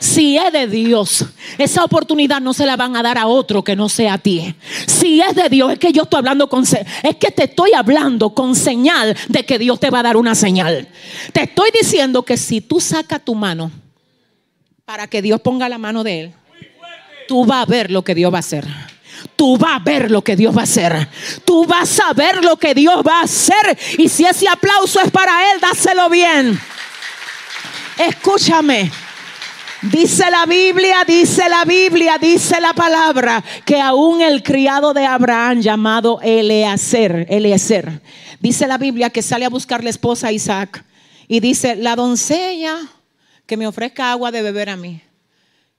[0.00, 1.24] Si es de Dios,
[1.56, 4.52] esa oportunidad no se la van a dar a otro que no sea a ti.
[4.88, 8.34] Si es de Dios, es que yo estoy hablando con es que te estoy hablando
[8.34, 10.88] con señal de que Dios te va a dar una señal.
[11.32, 13.70] Te estoy diciendo que si tú sacas tu mano
[14.84, 16.34] para que Dios ponga la mano de él,
[17.28, 18.66] tú vas a ver lo que Dios va a hacer.
[19.36, 21.08] Tú vas a ver lo que Dios va a hacer.
[21.44, 23.78] Tú vas a ver lo que Dios va a hacer.
[23.98, 26.60] Y si ese aplauso es para Él, dáselo bien.
[27.98, 28.90] Escúchame.
[29.82, 35.60] Dice la Biblia, dice la Biblia, dice la palabra que aún el criado de Abraham
[35.62, 38.02] llamado Eleazar, Eliezer,
[38.40, 40.84] dice la Biblia que sale a buscar la esposa a Isaac
[41.28, 42.76] y dice, la doncella
[43.46, 45.00] que me ofrezca agua de beber a mí,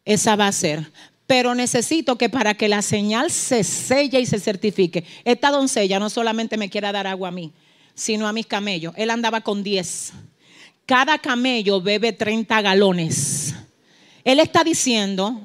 [0.03, 0.91] esa va a ser.
[1.31, 6.09] Pero necesito que para que la señal se selle y se certifique, esta doncella no
[6.09, 7.53] solamente me quiera dar agua a mí,
[7.93, 8.93] sino a mis camellos.
[8.97, 10.11] Él andaba con 10.
[10.85, 13.55] Cada camello bebe 30 galones.
[14.25, 15.39] Él está diciendo,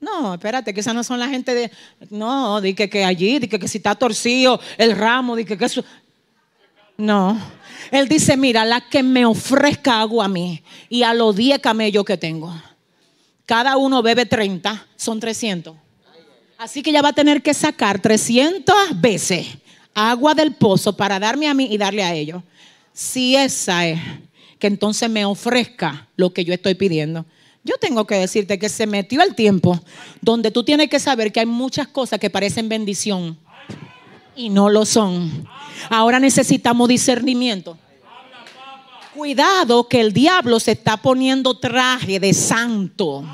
[0.00, 1.70] no, espérate, que esas no son la gente de,
[2.10, 5.56] no, di que, que allí, di que, que si está torcido el ramo, di que,
[5.56, 5.82] que eso.
[6.98, 7.40] No,
[7.90, 12.04] él dice, mira, la que me ofrezca agua a mí y a los 10 camellos
[12.04, 12.54] que tengo,
[13.46, 15.76] cada uno bebe 30, son 300.
[16.58, 19.46] Así que ya va a tener que sacar 300 veces
[19.94, 22.42] agua del pozo para darme a mí y darle a ellos.
[22.92, 23.98] Si esa es,
[24.58, 27.24] que entonces me ofrezca lo que yo estoy pidiendo.
[27.62, 29.80] Yo tengo que decirte que se metió el tiempo
[30.20, 33.38] donde tú tienes que saber que hay muchas cosas que parecen bendición
[34.34, 35.48] y no lo son.
[35.90, 37.76] Ahora necesitamos discernimiento.
[39.16, 43.24] Cuidado que el diablo se está poniendo traje de santo.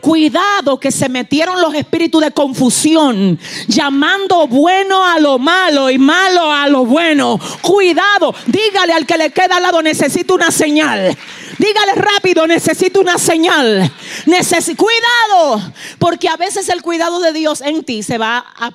[0.00, 6.52] Cuidado que se metieron los espíritus de confusión, llamando bueno a lo malo y malo
[6.52, 7.36] a lo bueno.
[7.62, 11.18] Cuidado, dígale al que le queda al lado, necesito una señal.
[11.58, 13.90] Dígale rápido, necesito una señal.
[14.26, 18.70] Necesito cuidado, porque a veces el cuidado de Dios en ti se va a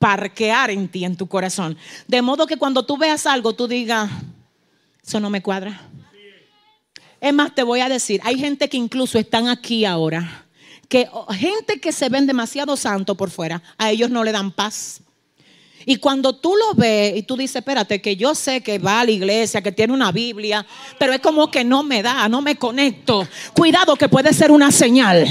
[0.00, 1.78] parquear en ti, en tu corazón.
[2.08, 4.10] De modo que cuando tú veas algo, tú digas,
[5.04, 5.80] eso no me cuadra.
[7.20, 10.46] Es más, te voy a decir, hay gente que incluso están aquí ahora,
[10.88, 15.01] que gente que se ven demasiado santo por fuera, a ellos no le dan paz.
[15.84, 19.04] Y cuando tú lo ves y tú dices, espérate, que yo sé que va a
[19.04, 20.64] la iglesia, que tiene una Biblia,
[20.98, 23.26] pero es como que no me da, no me conecto.
[23.54, 25.26] Cuidado que puede ser una señal.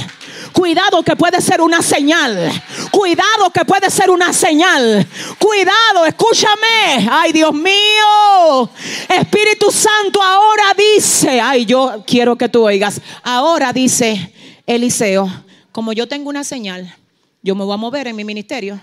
[0.52, 2.52] Cuidado que puede ser una señal.
[2.92, 5.08] Cuidado que puede ser una señal.
[5.40, 7.08] Cuidado, escúchame.
[7.10, 8.70] Ay, Dios mío.
[9.08, 13.00] Espíritu Santo ahora dice, ay, yo quiero que tú oigas.
[13.24, 14.34] Ahora dice
[14.66, 15.32] Eliseo,
[15.72, 16.94] como yo tengo una señal,
[17.42, 18.80] yo me voy a mover en mi ministerio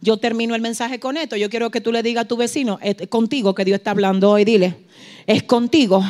[0.00, 1.36] yo termino el mensaje con esto.
[1.36, 4.30] Yo quiero que tú le digas a tu vecino, es contigo que Dios está hablando
[4.30, 4.76] hoy, dile,
[5.26, 6.02] es contigo.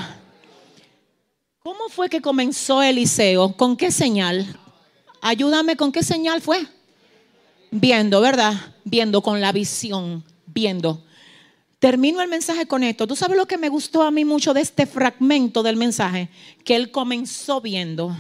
[1.62, 3.56] ¿Cómo fue que comenzó Eliseo?
[3.56, 4.46] ¿Con qué señal?
[5.20, 6.66] Ayúdame, ¿con qué señal fue?
[7.70, 8.54] Viendo, ¿verdad?
[8.84, 11.04] Viendo con la visión, viendo.
[11.78, 13.06] Termino el mensaje con esto.
[13.06, 16.28] ¿Tú sabes lo que me gustó a mí mucho de este fragmento del mensaje?
[16.64, 18.16] Que él comenzó viendo,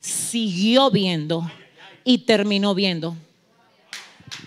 [0.00, 1.50] siguió viendo
[2.04, 3.16] y terminó viendo.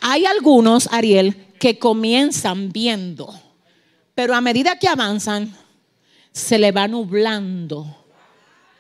[0.02, 3.34] Hay algunos, Ariel, que comienzan viendo,
[4.16, 5.56] pero a medida que avanzan,
[6.32, 7.86] se le va nublando.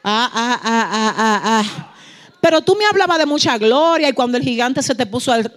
[0.03, 1.93] Ah, ah, ah, ah, ah, ah.
[2.41, 5.49] Pero tú me hablabas de mucha gloria y cuando el gigante se te puso al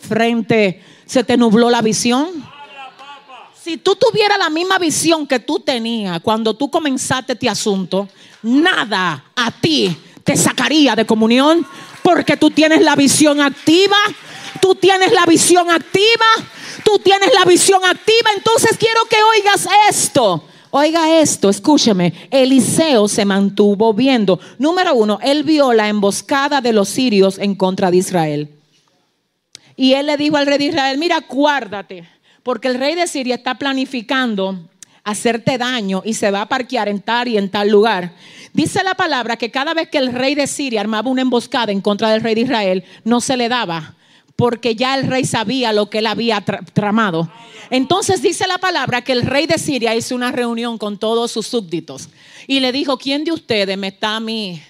[0.00, 2.44] frente, se te nubló la visión.
[3.62, 8.08] Si tú tuvieras la misma visión que tú tenías cuando tú comenzaste este asunto,
[8.42, 11.64] nada a ti te sacaría de comunión
[12.02, 13.96] porque tú tienes la visión activa
[14.60, 16.26] tú tienes la visión activa,
[16.84, 20.44] Tú tienes la visión activa, entonces quiero que oigas esto.
[20.70, 22.14] Oiga esto, escúcheme.
[22.30, 24.40] Eliseo se mantuvo viendo.
[24.58, 28.50] Número uno, él vio la emboscada de los sirios en contra de Israel.
[29.76, 32.08] Y él le dijo al rey de Israel, mira, guárdate,
[32.42, 34.68] porque el rey de Siria está planificando
[35.04, 38.14] hacerte daño y se va a parquear en tal y en tal lugar.
[38.52, 41.80] Dice la palabra que cada vez que el rey de Siria armaba una emboscada en
[41.80, 43.96] contra del rey de Israel, no se le daba,
[44.36, 47.30] porque ya el rey sabía lo que él había tramado.
[47.70, 51.46] Entonces dice la palabra que el rey de Siria hizo una reunión con todos sus
[51.46, 52.08] súbditos
[52.46, 54.62] y le dijo, ¿quién de ustedes me está a mí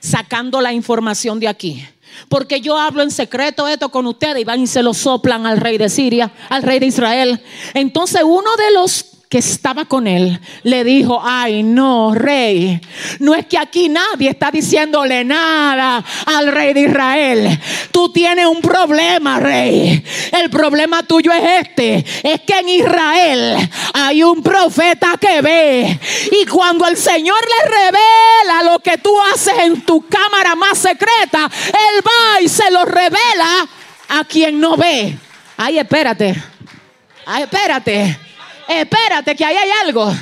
[0.00, 1.84] sacando la información de aquí?
[2.28, 5.58] Porque yo hablo en secreto esto con ustedes y van y se lo soplan al
[5.58, 7.42] rey de Siria, al rey de Israel.
[7.74, 12.80] Entonces uno de los que estaba con él le dijo, ay no, rey,
[13.18, 17.60] no es que aquí nadie está diciéndole nada al rey de Israel.
[17.90, 20.04] Tú tienes un problema, rey.
[20.32, 25.98] El problema tuyo es este, es que en Israel hay un profeta que ve
[26.30, 31.50] y cuando el Señor le revela lo que tú haces en tu cámara más secreta,
[31.68, 33.68] él va y se lo revela
[34.08, 35.16] a quien no ve.
[35.56, 36.34] Ay, espérate.
[37.26, 38.23] Ay, espérate
[38.68, 40.12] espérate que ahí hay algo.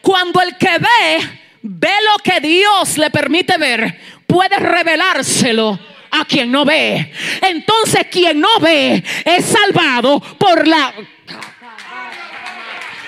[0.00, 5.78] Cuando el que ve, ve lo que Dios le permite ver, puede revelárselo
[6.10, 7.12] a quien no ve.
[7.42, 10.92] Entonces quien no ve es salvado por la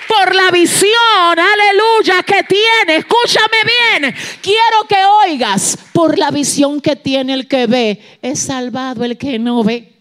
[0.07, 2.99] por la visión, aleluya, que tiene.
[2.99, 3.57] Escúchame
[4.01, 9.17] bien, quiero que oigas, por la visión que tiene el que ve, es salvado el
[9.17, 9.93] que no ve.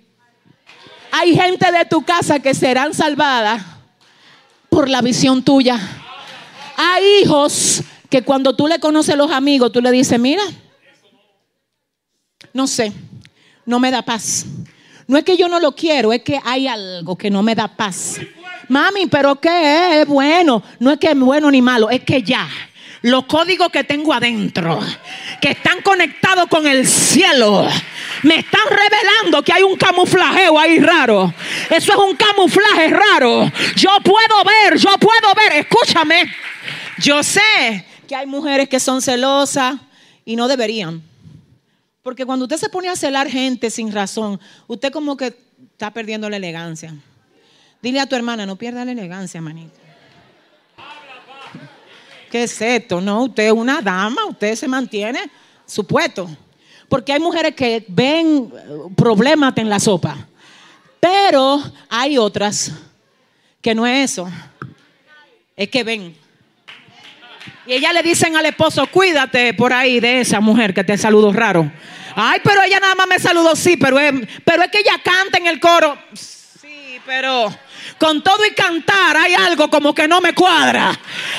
[1.10, 3.75] Hay gente de tu casa que serán salvadas
[4.68, 5.78] por la visión tuya.
[6.76, 10.42] Hay hijos que cuando tú le conoces a los amigos, tú le dices, mira,
[12.52, 12.92] no sé,
[13.64, 14.46] no me da paz.
[15.06, 17.68] No es que yo no lo quiero, es que hay algo que no me da
[17.68, 18.18] paz.
[18.68, 20.62] Mami, pero ¿qué es bueno?
[20.80, 22.48] No es que es bueno ni malo, es que ya
[23.02, 24.80] los códigos que tengo adentro,
[25.40, 27.68] que están conectados con el cielo,
[28.22, 31.32] me están revelando que hay un camuflajeo ahí raro.
[31.70, 33.50] Eso es un camuflaje raro.
[33.76, 36.32] Yo puedo ver, yo puedo ver, escúchame.
[36.98, 39.76] Yo sé que hay mujeres que son celosas
[40.24, 41.02] y no deberían.
[42.02, 45.36] Porque cuando usted se pone a celar gente sin razón, usted como que
[45.72, 46.94] está perdiendo la elegancia.
[47.82, 49.85] Dile a tu hermana, no pierda la elegancia, manita.
[52.36, 53.00] ¿Qué es esto?
[53.00, 55.30] No, usted es una dama, usted se mantiene
[55.64, 56.28] supuesto.
[56.86, 58.52] Porque hay mujeres que ven
[58.94, 60.18] problemas en la sopa.
[61.00, 62.72] Pero hay otras
[63.62, 64.28] que no es eso.
[65.56, 66.14] Es que ven.
[67.66, 71.32] Y ellas le dicen al esposo, cuídate por ahí de esa mujer que te saludó
[71.32, 71.72] raro.
[72.14, 74.12] Ay, pero ella nada más me saludó, sí, pero es,
[74.44, 75.96] pero es que ella canta en el coro.
[77.06, 77.54] Pero
[77.98, 80.90] con todo y cantar hay algo como que no me cuadra.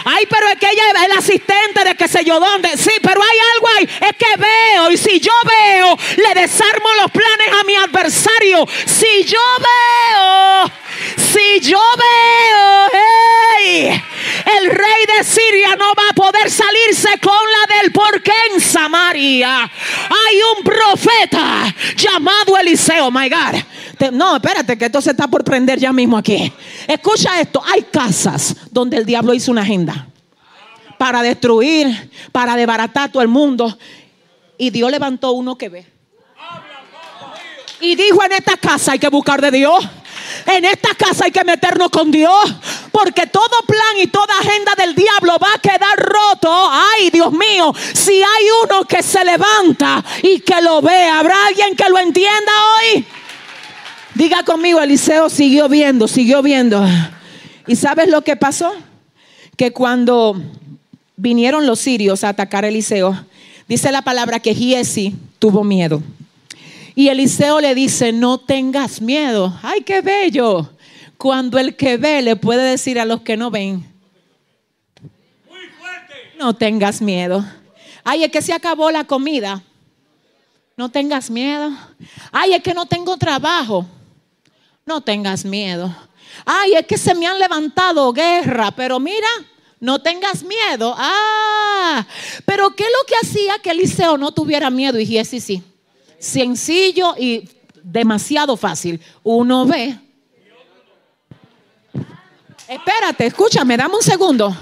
[0.05, 2.77] Ay, pero es que ella es el asistente de qué sé yo dónde.
[2.77, 4.09] Sí, pero hay algo ahí.
[4.09, 8.65] Es que veo y si yo veo, le desarmo los planes a mi adversario.
[8.85, 10.71] Si yo veo,
[11.17, 12.87] si yo veo,
[14.57, 19.63] el rey de Siria no va a poder salirse con la del porque en Samaria
[19.63, 23.63] hay un profeta llamado Eliseo, my God
[24.11, 26.51] no, espérate, que esto se está por prender ya mismo aquí.
[26.87, 30.07] Escucha esto, hay casas donde el diablo hizo una agenda
[30.97, 33.77] para destruir, para desbaratar todo el mundo.
[34.57, 35.85] Y Dios levantó uno que ve.
[37.79, 39.87] Y dijo, en esta casa hay que buscar de Dios.
[40.45, 42.55] En esta casa hay que meternos con Dios.
[42.91, 46.71] Porque todo plan y toda agenda del diablo va a quedar roto.
[46.71, 51.75] Ay, Dios mío, si hay uno que se levanta y que lo ve, ¿habrá alguien
[51.75, 53.05] que lo entienda hoy?
[54.17, 56.83] Diga conmigo, Eliseo siguió viendo, siguió viendo.
[57.67, 58.73] ¿Y sabes lo que pasó?
[59.55, 60.41] Que cuando
[61.15, 63.15] vinieron los sirios a atacar a Eliseo,
[63.67, 66.01] dice la palabra que Giesi tuvo miedo.
[66.95, 69.55] Y Eliseo le dice, no tengas miedo.
[69.61, 70.67] Ay, qué bello.
[71.19, 73.85] Cuando el que ve le puede decir a los que no ven,
[76.39, 77.45] no tengas miedo.
[78.03, 79.61] Ay, es que se acabó la comida.
[80.75, 81.69] No tengas miedo.
[82.31, 83.85] Ay, es que no tengo trabajo
[84.87, 85.93] no tengas miedo.
[86.45, 89.27] Ay, es que se me han levantado guerra, pero mira,
[89.79, 90.95] no tengas miedo.
[90.97, 92.05] Ah,
[92.45, 94.99] pero ¿qué es lo que hacía que Eliseo no tuviera miedo?
[94.99, 95.61] Y sí, sí,
[96.17, 97.49] sencillo y
[97.83, 98.99] demasiado fácil.
[99.23, 99.97] Uno ve.
[102.67, 104.55] Espérate, escúchame, dame un segundo.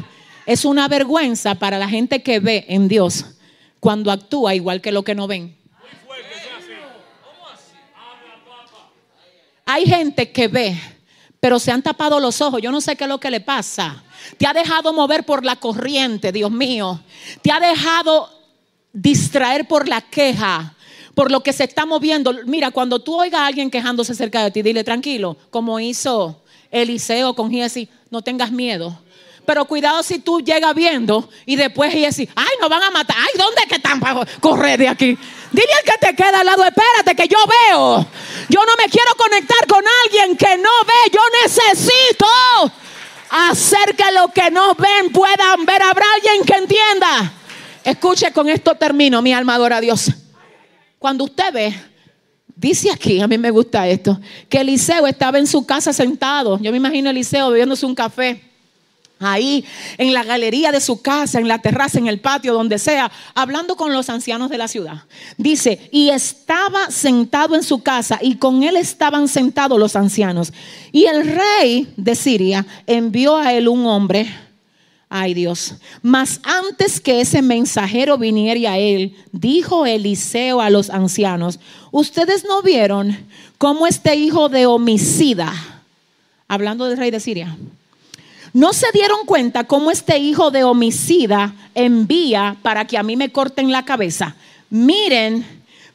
[0.45, 3.25] Es una vergüenza para la gente que ve en Dios
[3.79, 5.57] cuando actúa igual que lo que no ven.
[9.65, 10.79] Hay gente que ve,
[11.39, 12.61] pero se han tapado los ojos.
[12.61, 14.03] Yo no sé qué es lo que le pasa.
[14.37, 17.01] Te ha dejado mover por la corriente, Dios mío.
[17.41, 18.29] Te ha dejado
[18.93, 20.75] distraer por la queja,
[21.13, 22.33] por lo que se está moviendo.
[22.45, 26.41] Mira, cuando tú oigas a alguien quejándose cerca de ti, dile tranquilo, como hizo
[26.71, 28.97] Eliseo con Giesi, no tengas miedo.
[29.45, 33.15] Pero cuidado si tú llegas viendo y después Giesi, ay, nos van a matar.
[33.19, 35.17] Ay, ¿dónde es que están para correr de aquí?
[35.51, 38.05] Dile al que te queda al lado, espérate que yo veo.
[38.49, 41.11] Yo no me quiero conectar con alguien que no ve.
[41.13, 42.25] Yo necesito
[43.29, 45.81] hacer que los que no ven puedan ver.
[45.81, 47.33] Habrá alguien que entienda.
[47.83, 50.11] Escuche, con esto termino, mi alma adora a Dios.
[50.97, 51.73] Cuando usted ve,
[52.55, 54.19] dice aquí, a mí me gusta esto,
[54.49, 56.57] que Eliseo estaba en su casa sentado.
[56.59, 58.44] Yo me imagino a Eliseo bebiéndose un café
[59.19, 59.65] ahí
[59.97, 63.75] en la galería de su casa, en la terraza, en el patio, donde sea, hablando
[63.75, 65.03] con los ancianos de la ciudad.
[65.37, 70.53] Dice, y estaba sentado en su casa y con él estaban sentados los ancianos.
[70.91, 74.27] Y el rey de Siria envió a él un hombre.
[75.07, 81.59] Ay Dios, mas antes que ese mensajero viniera a él, dijo Eliseo a los ancianos,
[81.91, 83.15] ustedes no vieron
[83.57, 85.53] cómo este hijo de homicida,
[86.47, 87.55] hablando del rey de Siria,
[88.55, 93.29] no se dieron cuenta cómo este hijo de homicida envía para que a mí me
[93.29, 94.33] corten la cabeza.
[94.69, 95.45] Miren,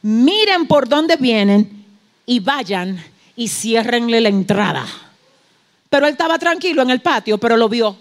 [0.02, 1.86] miren por dónde vienen
[2.26, 3.02] y vayan
[3.34, 4.84] y ciérrenle la entrada.
[5.88, 7.96] Pero él estaba tranquilo en el patio, pero lo vio.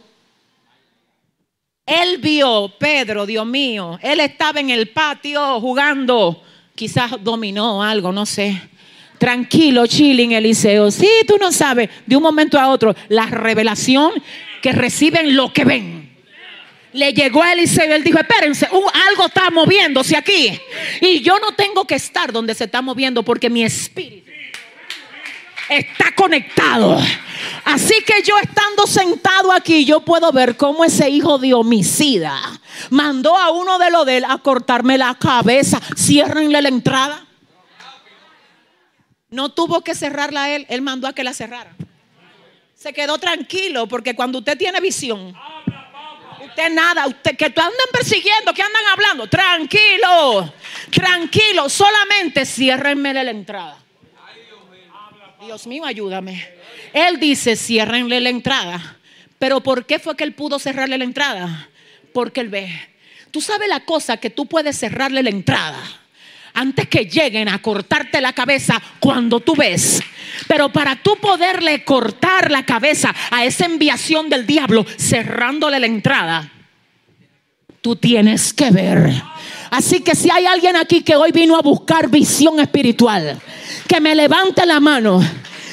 [1.86, 6.44] Él vio, Pedro, Dios mío, él estaba en el patio jugando,
[6.76, 8.62] quizás dominó algo, no sé.
[9.20, 10.92] Tranquilo, chilling, Eliseo.
[10.92, 14.12] Sí, tú no sabes, de un momento a otro, la revelación
[14.62, 16.10] que reciben lo que ven.
[16.92, 20.60] Le llegó a Eliseo y él dijo, espérense, algo está moviéndose aquí.
[21.02, 24.30] Y yo no tengo que estar donde se está moviendo porque mi espíritu
[25.70, 27.00] está conectado.
[27.64, 32.40] Así que yo estando sentado aquí, yo puedo ver cómo ese hijo de homicida
[32.90, 35.80] mandó a uno de los de él a cortarme la cabeza.
[35.96, 37.26] Ciérrenle la entrada.
[39.30, 41.76] No tuvo que cerrarla él, él mandó a que la cerrara
[42.80, 45.36] se quedó tranquilo porque cuando usted tiene visión,
[46.46, 50.54] usted nada, usted que andan persiguiendo, que andan hablando, tranquilo,
[50.90, 53.78] tranquilo, solamente ciérrenme la entrada.
[55.42, 56.48] Dios mío, ayúdame.
[56.94, 58.98] Él dice, ciérrenle la entrada.
[59.38, 61.70] Pero ¿por qué fue que él pudo cerrarle la entrada?
[62.14, 62.70] Porque él ve.
[63.32, 65.99] Tú sabes la cosa que tú puedes cerrarle la entrada
[66.60, 70.02] antes que lleguen a cortarte la cabeza cuando tú ves.
[70.48, 76.52] Pero para tú poderle cortar la cabeza a esa enviación del diablo, cerrándole la entrada,
[77.82, 79.24] tú tienes que ver.
[79.72, 83.40] Así que si hay alguien aquí que hoy vino a buscar visión espiritual,
[83.88, 85.22] que me levante la mano.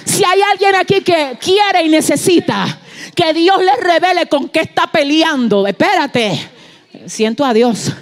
[0.05, 2.78] Si hay alguien aquí que quiere y necesita
[3.14, 6.49] que Dios le revele con qué está peleando, espérate,
[7.07, 7.93] siento a Dios.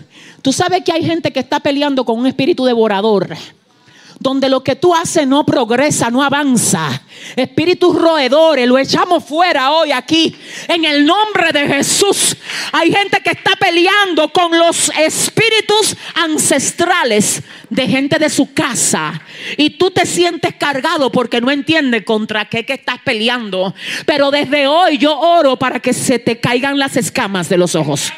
[0.45, 3.35] Tú sabes que hay gente que está peleando con un espíritu devorador
[4.25, 7.03] donde lo que tú haces no progresa, no avanza.
[7.37, 10.35] Espíritus roedores, lo echamos fuera hoy aquí.
[10.67, 12.35] En el nombre de Jesús.
[12.73, 19.21] Hay gente que está peleando con los espíritus ancestrales de gente de su casa.
[19.59, 23.75] Y tú te sientes cargado porque no entiendes contra qué que estás peleando.
[24.07, 28.11] Pero desde hoy yo oro para que se te caigan las escamas de los ojos.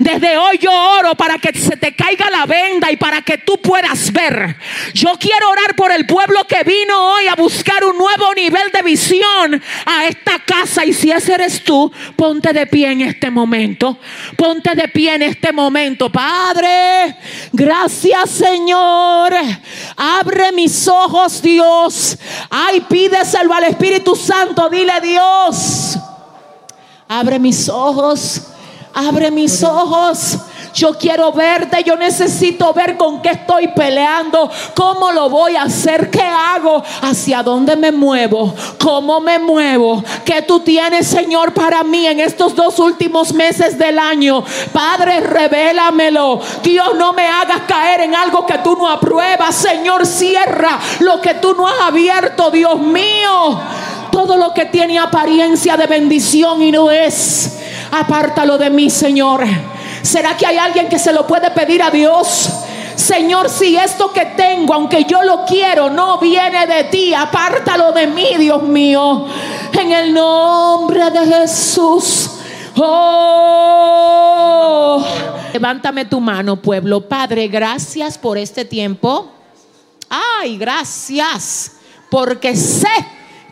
[0.00, 3.58] Desde hoy yo oro para que se te caiga la venda y para que tú
[3.58, 4.56] puedas ver.
[4.94, 8.82] Yo quiero orar por el pueblo que vino hoy a buscar un nuevo nivel de
[8.82, 10.84] visión a esta casa.
[10.84, 13.98] Y si ese eres tú, ponte de pie en este momento.
[14.36, 16.10] Ponte de pie en este momento.
[16.10, 17.16] Padre,
[17.52, 19.34] gracias Señor.
[19.96, 22.18] Abre mis ojos, Dios.
[22.50, 24.68] Ay, pídeselo al Espíritu Santo.
[24.68, 25.98] Dile Dios.
[27.08, 28.42] Abre mis ojos.
[28.94, 30.38] Abre mis ojos
[30.74, 36.10] yo quiero verte, yo necesito ver con qué estoy peleando, cómo lo voy a hacer,
[36.10, 42.06] qué hago, hacia dónde me muevo, cómo me muevo, qué tú tienes, Señor, para mí
[42.06, 44.42] en estos dos últimos meses del año.
[44.72, 46.40] Padre, revélamelo.
[46.62, 49.54] Dios, no me hagas caer en algo que tú no apruebas.
[49.54, 53.60] Señor, cierra lo que tú no has abierto, Dios mío.
[54.10, 57.60] Todo lo que tiene apariencia de bendición y no es,
[57.90, 59.44] apártalo de mí, Señor.
[60.04, 62.50] ¿Será que hay alguien que se lo puede pedir a Dios?
[62.94, 68.06] Señor, si esto que tengo, aunque yo lo quiero, no viene de ti, apártalo de
[68.06, 69.24] mí, Dios mío.
[69.72, 72.32] En el nombre de Jesús.
[72.76, 73.84] Oh.
[75.54, 77.08] Levántame tu mano, pueblo.
[77.08, 79.30] Padre, gracias por este tiempo.
[80.10, 81.72] Ay, gracias.
[82.10, 82.88] Porque sé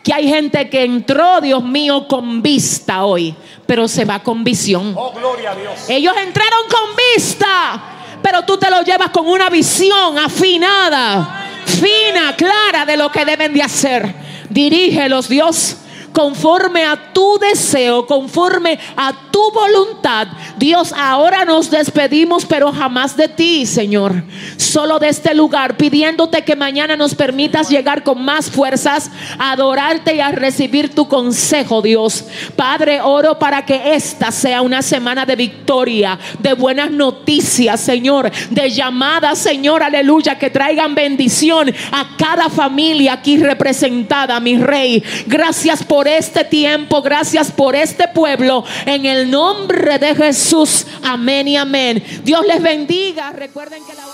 [0.03, 3.33] que hay gente que entró, Dios mío, con vista hoy,
[3.65, 4.93] pero se va con visión.
[4.97, 5.89] Oh, gloria a Dios.
[5.89, 7.81] Ellos entraron con vista,
[8.21, 13.53] pero tú te lo llevas con una visión afinada, fina, clara de lo que deben
[13.53, 14.13] de hacer.
[14.49, 15.77] Dirígelos, Dios
[16.13, 20.27] conforme a tu deseo, conforme a tu voluntad.
[20.57, 24.23] Dios, ahora nos despedimos, pero jamás de ti, Señor.
[24.57, 30.15] Solo de este lugar, pidiéndote que mañana nos permitas llegar con más fuerzas a adorarte
[30.15, 32.25] y a recibir tu consejo, Dios.
[32.55, 38.69] Padre, oro para que esta sea una semana de victoria, de buenas noticias, Señor, de
[38.69, 45.03] llamadas, Señor, aleluya, que traigan bendición a cada familia aquí representada, mi Rey.
[45.25, 48.65] Gracias por este tiempo, gracias por este pueblo.
[48.85, 52.03] En el nombre de Jesús, amén y amén.
[52.25, 53.31] Dios les bendiga.
[53.31, 54.05] Recuerden que la